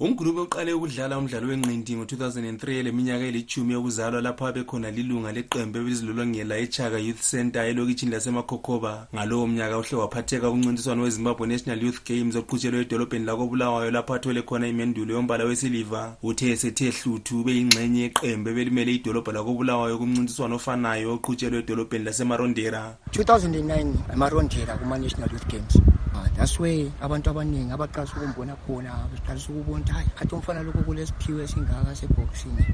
umgrube 0.00 0.40
uqale 0.40 0.72
ukudlala 0.72 1.18
umdlalo 1.18 1.46
wengqindi 1.48 1.94
ngo-2003 1.96 2.82
leminyaka 2.86 3.24
elishumi 3.26 3.72
yokuzalwa 3.72 4.20
lapho 4.22 4.46
abekhona 4.46 4.90
lilunga 4.94 5.32
leqembu 5.34 5.74
ebelizilolongela 5.78 6.54
echaga 6.64 6.98
youth 7.06 7.22
center 7.32 7.64
elokitshini 7.70 8.12
lasemakhokhoba 8.12 9.08
ngalowo 9.14 9.46
mnyaka 9.50 9.78
uhle 9.78 9.96
waphatheka 9.98 10.50
kumncintiswano 10.50 11.02
wezimbabwe 11.02 11.46
national 11.50 11.82
youth 11.84 12.00
games 12.06 12.36
oqhutshelwe 12.38 12.80
edolobheni 12.86 13.24
lakobulawayo 13.24 13.90
lapho 13.90 14.14
athole 14.14 14.42
khona 14.42 14.66
imendulo 14.68 15.14
yombala 15.14 15.44
wesiliva 15.44 16.16
uthe 16.22 16.46
esethe 16.54 16.86
hluthu 16.94 17.34
ube 17.40 17.52
yingxenye 17.58 18.00
yeqembu 18.06 18.46
ebelimele 18.54 18.90
idolobha 18.94 19.32
lakobulawayo 19.34 19.98
kumncintiswano 19.98 20.52
ofanayo 20.62 21.08
oqhutshelwe 21.18 21.58
edolobheni 21.66 22.04
lasemarondera 22.06 22.80
2009 23.12 24.12
amarondera 24.14 24.72
kuma-national 24.78 25.30
youth 25.34 25.46
games 25.50 25.74
Ah, 26.18 26.26
that's 26.34 26.58
where 26.58 26.90
abantu 26.98 27.30
abaningi 27.30 27.70
abaqalisa 27.70 28.18
ukumbona 28.18 28.54
khona 28.66 28.90
baqalisa 29.14 29.54
ukubona 29.54 29.78
ukuthi 29.78 29.92
hayi 29.94 30.08
kathi 30.18 30.34
umfana 30.34 30.60
lokhu 30.66 30.82
kulesiphiwo 30.82 31.38
esingaka 31.46 31.92
seboxini 31.98 32.64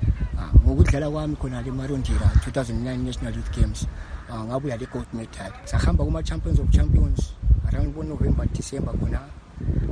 ah, 0.41 0.49
ngokudlala 0.65 1.07
kwami 1.13 1.37
khona 1.37 1.61
le 1.61 1.71
marondira 1.77 2.25
2009 2.41 3.05
national 3.05 3.35
youth 3.37 3.53
games 3.53 3.81
ah, 4.33 4.41
ngabuya 4.49 4.81
le 4.81 4.87
gold 4.89 5.09
medal 5.13 5.53
sahamba 5.69 6.01
kuma-champions 6.09 6.57
of 6.59 6.71
champions 6.73 7.19
around 7.69 7.93
bo-november 7.93 8.47
december 8.57 8.93
khona 8.97 9.21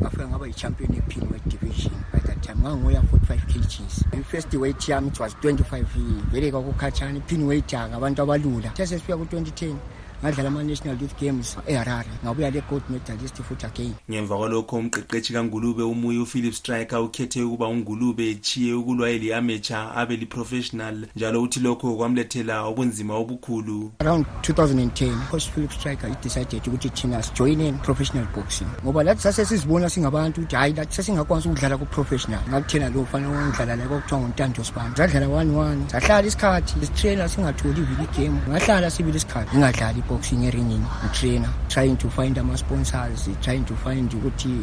ngafika 0.00 0.24
ngaba 0.32 0.44
yi-champion 0.48 0.90
epin 0.96 1.22
wedivision 1.32 1.96
by 2.10 2.20
that 2.24 2.40
time 2.40 2.58
ngangoya 2.64 3.00
45 3.12 3.52
kgs 3.52 3.94
i-first 4.16 4.48
weight 4.56 4.80
yam 4.88 5.06
it 5.12 5.20
was 5.20 5.36
25 5.44 5.84
vele 6.32 6.48
kwakukhathana 6.50 7.18
ipin 7.20 7.42
weight 7.44 7.68
ya 7.72 7.84
ngabantu 7.88 8.22
abalula 8.24 8.70
sesesifika 8.76 9.16
ku-2010 9.20 9.76
ngadlala 10.22 10.48
ama-national 10.48 11.00
youth 11.02 11.14
games 11.20 11.48
eharare 11.72 12.10
ngabuya 12.24 12.48
le-gold 12.54 12.82
medalist 12.92 13.38
futhi 13.46 13.66
again 13.66 13.94
ngemva 14.10 14.36
kwalokho 14.36 14.76
umqeqeshi 14.78 15.32
kangulube 15.36 15.82
umuye 15.82 16.18
uphilip 16.22 16.54
striker 16.54 17.00
ukhethe 17.06 17.42
ukuba 17.42 17.68
ungulube 17.68 18.30
echiye 18.30 18.72
ukulwa 18.74 19.10
eli 19.10 19.32
amatur 19.32 19.88
abe 19.96 20.16
li-professional 20.16 21.06
njalo 21.16 21.42
uthi 21.42 21.60
lokho 21.60 21.96
kwamlethela 21.96 22.68
ubunzima 22.68 23.14
obukhulu 23.14 23.92
around 23.98 24.26
2010 24.42 25.10
coach 25.30 25.50
philip 25.50 25.72
striker 25.72 26.08
idecided 26.10 26.66
ukuthi 26.68 26.90
thina 26.90 27.22
sijoyine 27.22 27.72
professional 27.72 28.26
boxing 28.36 28.68
ngoba 28.84 29.02
lathi 29.02 29.22
sasesizibona 29.22 29.90
singabantu 29.90 30.40
ukuthi 30.40 30.56
hhayi 30.56 30.72
lathi 30.74 30.94
sasingakwazi 30.96 31.48
ukudlala 31.48 31.76
ku-professional 31.76 32.40
ngakuthena 32.48 32.88
lo 32.88 33.04
fana 33.06 33.28
wangidlala 33.28 33.76
la 33.76 33.84
kwakuthiwa 33.88 34.20
ngontandosibani 34.20 34.96
sadlala 34.96 35.28
one 35.28 35.50
one 35.56 35.90
sahlala 35.90 36.26
isikhathi 36.26 36.86
sitrainer 36.86 37.28
singatholi 37.28 37.80
ivili 37.80 38.04
igame 38.14 38.38
ngahlala 38.48 38.90
sibili 38.90 39.16
isikhathi 39.16 39.50
ngingadlali 39.58 40.02
boxing-ringing 40.12 40.84
ngitrainer 41.02 41.48
trying 41.72 41.96
to 41.96 42.06
find 42.16 42.36
ama-sponsors 42.40 43.22
trying 43.44 43.64
to 43.70 43.74
find 43.84 44.06
ukuthi 44.16 44.54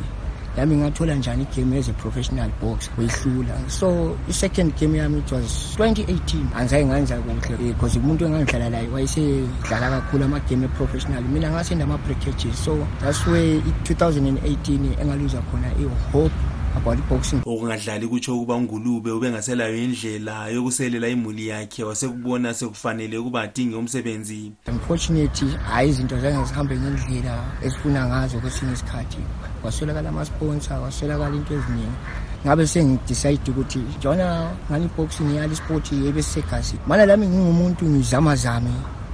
yami 0.57 0.75
ngathola 0.81 1.15
njani 1.15 1.43
igame 1.51 1.77
as 1.79 1.89
a 1.89 1.93
professional 2.03 2.49
boxer 2.61 2.91
wehlula 2.97 3.55
so 3.79 3.87
i-second 4.29 4.69
game 4.79 4.97
yami 4.97 5.17
it 5.19 5.31
was 5.31 5.49
2018 5.79 6.45
angizaye 6.55 6.85
nganza 6.85 7.17
kuhle 7.17 7.57
because 7.57 7.97
eh, 7.97 8.03
umuntu 8.05 8.25
engangidlala 8.25 8.69
laye 8.69 8.87
wayesedlala 8.87 9.89
kakhulu 9.89 10.23
amagame 10.23 10.65
e-professional 10.65 11.23
mina 11.23 11.49
ngasenda 11.49 11.83
ama-packages 11.85 12.55
so 12.65 12.77
that's 13.01 13.25
where 13.27 13.55
i-2018 13.55 14.71
engaluza 15.01 15.41
khona 15.49 15.69
i-hope 15.81 16.35
about 16.75 16.97
boxing 17.09 17.41
okungadlali 17.45 18.07
kutsho 18.07 18.35
ukuba 18.35 18.55
ungulube 18.55 19.11
ubengaselayo 19.11 19.77
indlela 19.85 20.47
yokuselela 20.53 21.07
imuli 21.07 21.47
yakhe 21.47 21.83
wasekubona 21.83 22.53
sekufanele 22.53 23.17
ukuba 23.17 23.41
adinge 23.41 23.75
umsebenzi 23.75 24.51
unfortunately 24.67 25.51
hayi 25.71 25.89
izinto 25.89 26.19
zange 26.19 26.43
zihambe 26.45 26.75
ngendlela 26.77 27.43
esifuna 27.65 28.05
ngazo 28.07 28.39
kwesinye 28.39 28.73
isikhathi 28.73 29.17
waswelakala 29.63 30.09
amasponsa 30.09 30.79
waswelakala 30.79 31.35
into 31.35 31.53
eziningi 31.53 31.97
ngabe 32.45 32.67
sengidicide 32.67 33.51
ukuthi 33.51 33.81
jona 34.01 34.51
ngani 34.69 34.85
iboxing 34.85 35.29
yali 35.35 35.53
isport 35.53 35.87
ebesisegazini 35.93 36.79
mana 36.87 37.05
lami 37.05 37.27
ngingumuntu 37.27 37.85
ngizamazame 37.85 38.73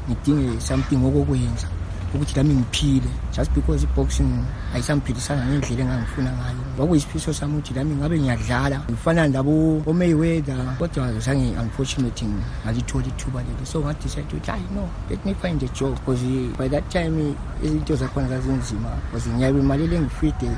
ngidinge 0.09 0.59
something 0.61 0.99
okokwenza 1.07 1.67
ukuthi 2.13 2.35
nami 2.37 2.53
ngiphile 2.53 3.09
just 3.33 3.49
because 3.53 3.83
i-boxing 3.85 4.29
ayisamphikisanga 4.73 5.45
ngendlela 5.47 5.83
engangifuna 5.83 6.29
ngayo 6.31 6.59
kwakuyisifiso 6.77 7.33
sami 7.33 7.53
ukuthi 7.57 7.73
nami 7.73 7.95
ngabe 7.95 8.15
ngiyadlala 8.19 8.77
ngifana 8.89 9.27
labo 9.27 9.81
omayweather 9.87 10.57
kodwa 10.79 11.19
zange 11.19 11.55
unfortunately 11.59 12.29
ngalitholi 12.65 13.09
ithuba 13.09 13.39
leli 13.43 13.65
so 13.65 13.79
ngadicide 13.81 14.21
ukuthi 14.27 14.51
hayi 14.51 14.63
no 14.75 14.89
let 15.09 15.19
me 15.25 15.33
find 15.41 15.63
a 15.63 15.67
job 15.73 15.93
because 16.05 16.21
eh, 16.25 16.47
by 16.57 16.67
that 16.69 16.83
time 16.93 17.19
eh, 17.23 17.35
izinto 17.65 17.95
zakhona 17.95 18.27
zazinzima 18.29 18.89
because 19.09 19.29
ngiyabe 19.29 19.59
imaleli 19.59 19.95
engifide 19.95 20.49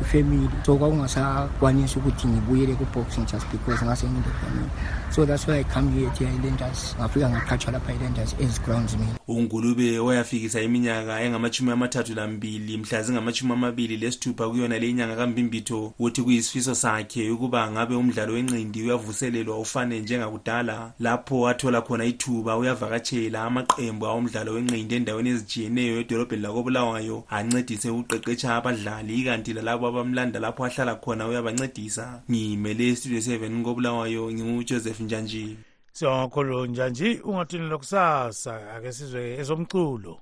ifamily 0.00 0.48
so 0.66 0.76
kwakungasakwanisi 0.76 1.98
ukuthi 1.98 2.28
ngibuyele 2.28 2.74
ku-boxing 2.74 3.26
just 3.32 3.46
because 3.52 3.84
ngase 3.84 4.06
ngine 4.08 4.22
family 4.40 4.68
so 5.10 5.24
that's 5.26 5.46
why 5.48 5.58
i 5.60 5.64
come 5.64 5.92
here 5.92 6.10
to 6.16 6.24
i-landers 6.24 6.94
ngafika 6.98 7.28
ngaqhatshwa 7.28 7.72
lapha 7.72 7.92
i-landers 7.92 8.34
as 8.44 8.58
grounds 8.62 8.96
mina 8.98 9.14
ungulube 9.28 9.98
wayafikisa 9.98 10.62
iminyaka 10.62 11.20
engamachumi 11.20 11.70
amathathu 11.70 12.14
lambili 12.14 12.76
mhla 12.76 13.02
zingamachumi 13.02 13.52
amabili 13.52 13.96
lesithupha 13.96 14.48
kuyona 14.48 14.78
le 14.78 14.88
inyanga 14.90 15.16
kambimbitho 15.16 15.92
wothi 15.98 16.22
kuyisifiso 16.22 16.74
sakhe 16.74 17.30
ukuba 17.30 17.70
ngabe 17.70 17.94
umdlalo 17.94 18.32
wenqindi 18.32 18.82
uyavuselelwa 18.82 19.58
ufane 19.58 20.00
njengakudala 20.00 20.92
lapho 21.00 21.48
athola 21.48 21.80
khona 21.82 22.04
ithuba 22.10 22.52
uyavakatshela 22.56 23.38
amaqembu 23.48 24.06
awomdlalo 24.06 24.50
wenqindi 24.56 24.94
endaweni 24.98 25.28
ezijiyeneyo 25.34 25.94
edolobheni 26.02 26.42
lakobulawayo 26.46 27.16
ancedise 27.36 27.88
ukuqeqetsha 27.90 28.48
abadlali 28.58 29.16
kanti 29.26 29.50
lalabo 29.56 29.84
abamlanda 29.90 30.38
lapho 30.44 30.62
ahlala 30.68 30.94
khona 31.02 31.22
uyabancedisa 31.28 32.04
ngimele 32.30 32.86
studio 32.98 33.20
7 33.20 33.62
kobulawayo 33.66 34.22
ngingujoseph 34.32 35.00
njanji 35.06 35.46
sonkhulunja 35.98 36.88
nje 36.88 37.08
ungathini 37.30 37.68
lokusasa 37.72 38.52
ake 38.76 38.90
sizwe 38.96 39.22
ezomculo 39.40 40.12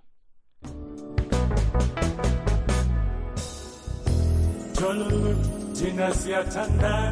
Jolulu 4.77 5.29
thina 5.77 6.07
siyathandana 6.19 7.11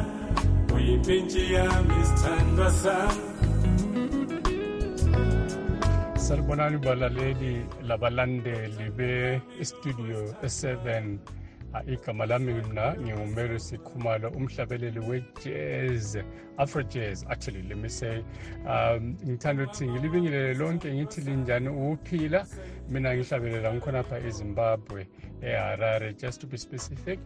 uyimpenshi 0.75 1.41
yami 1.53 1.97
sithandwa 2.07 2.67
sami 2.81 3.23
Salbonani 6.25 6.77
balaleli 6.85 7.53
labalandeli 7.89 8.85
be-studio 8.97 10.19
7 10.43 11.17
Ah, 11.73 11.81
igama 11.87 12.25
lami 12.25 12.53
mna 12.53 12.95
ngingumary 13.01 13.57
sikhumalo 13.59 14.29
umhlabeleli 14.29 14.99
we-jazz 14.99 16.15
afro 16.57 16.81
jazz 16.83 17.23
actually 17.31 17.61
lemisay 17.69 18.19
um 18.67 19.15
ngithanda 19.25 19.63
ukuthi 19.63 19.87
ngilibingelele 19.87 20.53
lonke 20.59 20.91
ngithi 20.91 21.21
linjani 21.23 21.69
ukuphila 21.71 22.39
mina 22.91 23.09
ngihlabelela 23.15 23.67
ngikhonapha 23.73 24.15
ezimbabwe 24.27 25.01
eharare 25.41 26.11
just 26.19 26.41
to 26.43 26.47
be 26.51 26.57
specific 26.57 27.19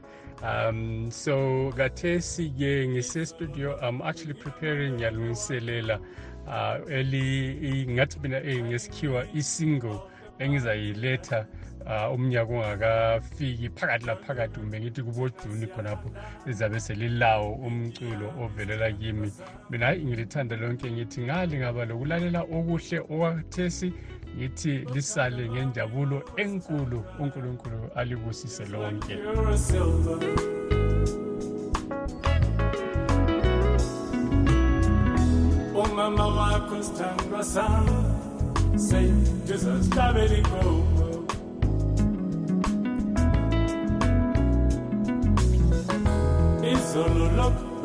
um 0.45 1.07
so 1.09 1.35
kathesi-ke 1.77 2.71
ngisestudio 2.91 3.81
am 3.81 4.01
actually 4.01 4.33
preparing 4.33 4.91
ngiyalungiselela 5.01 5.97
um 5.97 6.81
uh, 6.83 7.89
ngathi 7.95 8.17
mina 8.21 8.37
eh, 8.45 8.61
ngesikhiwa 8.63 9.25
i-single 9.33 9.97
engizayiletha 10.39 11.47
uh, 11.87 12.11
umnyaka 12.13 12.53
ungakafiki 12.53 13.69
phakathi 13.69 14.05
laphakathi 14.05 14.59
kumbe 14.59 14.79
ngithi 14.81 15.01
kubojuni 15.03 15.67
khonapho 15.67 16.09
lizabe 16.45 16.79
selilawo 16.79 17.53
umculo 17.53 18.33
ovelela 18.43 18.91
kimi 18.91 19.31
mina 19.69 19.85
hayi 19.85 20.05
ngilithanda 20.05 20.55
lonke 20.55 20.91
ngithi 20.91 21.21
ngale 21.21 21.57
ngaba 21.59 21.85
lokulalela 21.85 22.41
okuhle 22.43 22.99
okwathesi 22.99 23.93
ngithi 24.37 24.71
lisale 24.93 25.49
ngenjabulo 25.49 26.23
enkulu 26.37 27.03
unkulunkulu 27.19 27.79
alibusise 27.95 28.65
lonke 28.65 29.15
umama 35.79 36.27
wakho 36.27 36.83
sithandwa 36.83 37.43
sam 37.43 37.85
sei 38.77 39.11
jesus 39.47 39.89
tabeliko 39.89 40.85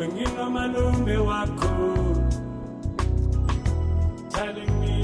wengino 0.00 0.50
malume 0.50 1.16
wakho 1.28 1.70
telling 4.32 4.72
me 4.80 4.98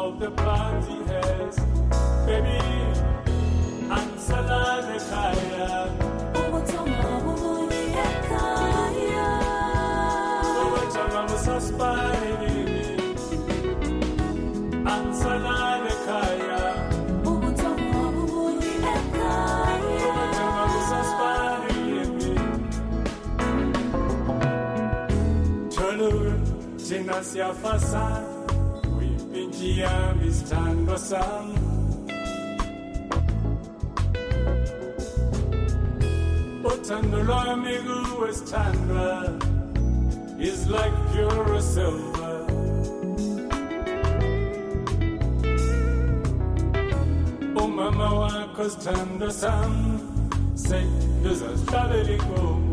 of 0.00 0.18
the 0.22 0.30
plans 0.38 0.84
he 0.90 0.94
has 1.12 1.54
baby 2.26 2.58
I'm 3.96 4.08
a 4.12 4.14
Suspect. 11.46 12.15
na 27.06 27.22
siafasa 27.24 28.22
kuipingia 28.94 29.90
mistando 30.24 30.98
sana 30.98 31.60
utando 36.64 37.22
lwa 37.22 37.56
miguu 37.56 38.20
westandwa 38.22 39.38
is 40.38 40.66
like 40.66 40.96
pure 41.12 41.62
silver 41.62 42.40
umama 47.62 48.10
wako 48.12 48.68
stando 48.70 49.30
sam 49.30 49.98
sei 50.54 50.86
luzahlale 51.24 52.02
ligoma 52.02 52.65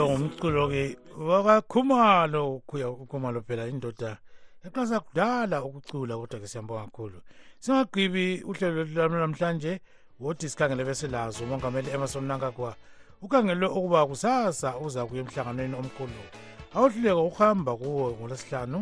lo 0.00 0.08
ngumculo 0.16 0.64
ke 0.72 0.96
wakakhumalo 1.28 2.62
khumalo 3.08 3.40
phela 3.44 3.66
indoda 3.68 4.16
eqasa 4.64 5.00
kudala 5.04 5.60
ukucula 5.60 6.16
kodwa 6.16 6.40
ke 6.40 6.48
siyambonga 6.48 6.84
kakhulu 6.88 7.20
singagqibi 7.60 8.40
uhlelo 8.48 8.84
lwami 8.84 9.16
namhlanje 9.20 9.80
wothi 10.20 10.48
sikhangele 10.48 10.84
bese 10.88 11.06
lazo 11.08 11.44
umongameli 11.44 11.92
Emerson 11.92 12.24
Nangagwa 12.24 12.76
ukhangelwe 13.20 13.68
ukuba 13.68 14.06
kusasa 14.08 14.80
uza 14.80 15.04
kuye 15.04 15.20
emhlanganweni 15.20 15.76
omkhulu 15.76 16.20
awuhluleka 16.74 17.20
ukuhamba 17.28 17.76
kuwo 17.76 18.16
ngolesihlanu 18.16 18.80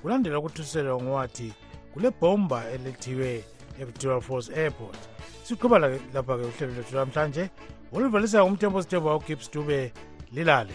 kulandela 0.00 0.38
ukuthuselwa 0.40 0.96
ngowathi 1.04 1.52
kule 1.92 2.08
bhomba 2.20 2.64
elethiwe 2.72 3.44
ePetrol 3.80 4.20
Falls 4.24 4.48
Airport 4.48 4.96
siqhubala 5.44 5.86
lapha-ke 6.16 6.44
uhlelo 6.48 6.72
lwethu 6.72 6.94
lwamhlanje 6.96 7.42
oluvalisa 7.92 8.44
umthembo 8.48 8.80
sithemba 8.82 9.16
ugibbs 9.20 9.52
dube 9.52 9.92
lilale 10.34 10.72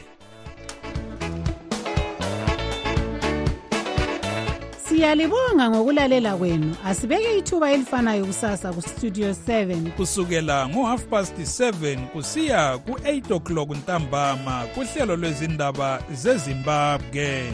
siyalibonga 4.89 5.69
ngokulalela 5.69 6.35
kwenu 6.37 6.75
asibeke 6.85 7.37
ithuba 7.37 7.71
elifanayo 7.71 8.25
kusasa 8.25 8.73
kustudio 8.73 9.31
7 9.31 9.91
kusukela 9.91 10.69
ngo-half 10.69 11.05
past 11.05 11.35
7 11.37 12.07
kusiya 12.07 12.77
ku-8 12.77 13.33
o'clock 13.35 13.69
ntambama 13.71 14.63
kuhlelo 14.73 15.15
lwezindaba 15.15 16.01
zezimbabwe 16.13 17.45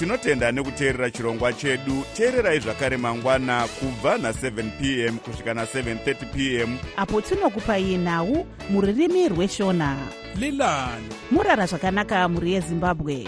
tinotenda 0.00 0.52
nekuteerera 0.52 1.10
chirongwa 1.10 1.52
chedu 1.52 2.02
teererai 2.16 2.58
zvakare 2.60 2.96
mangwana 2.96 3.68
kubva 3.80 4.16
na7 4.18 4.70
p 4.80 4.96
m 5.08 5.18
kusvika 5.18 5.52
na730 5.54 6.14
p 6.34 6.56
m 6.64 6.78
apo 6.96 7.20
tinokupai 7.20 7.96
nhau 7.98 8.46
muririmi 8.70 9.28
rweshona 9.28 9.96
lilani 10.36 11.08
murara 11.30 11.66
zvakanaka 11.66 12.28
mhuri 12.28 12.52
yezimbabwe 12.52 13.26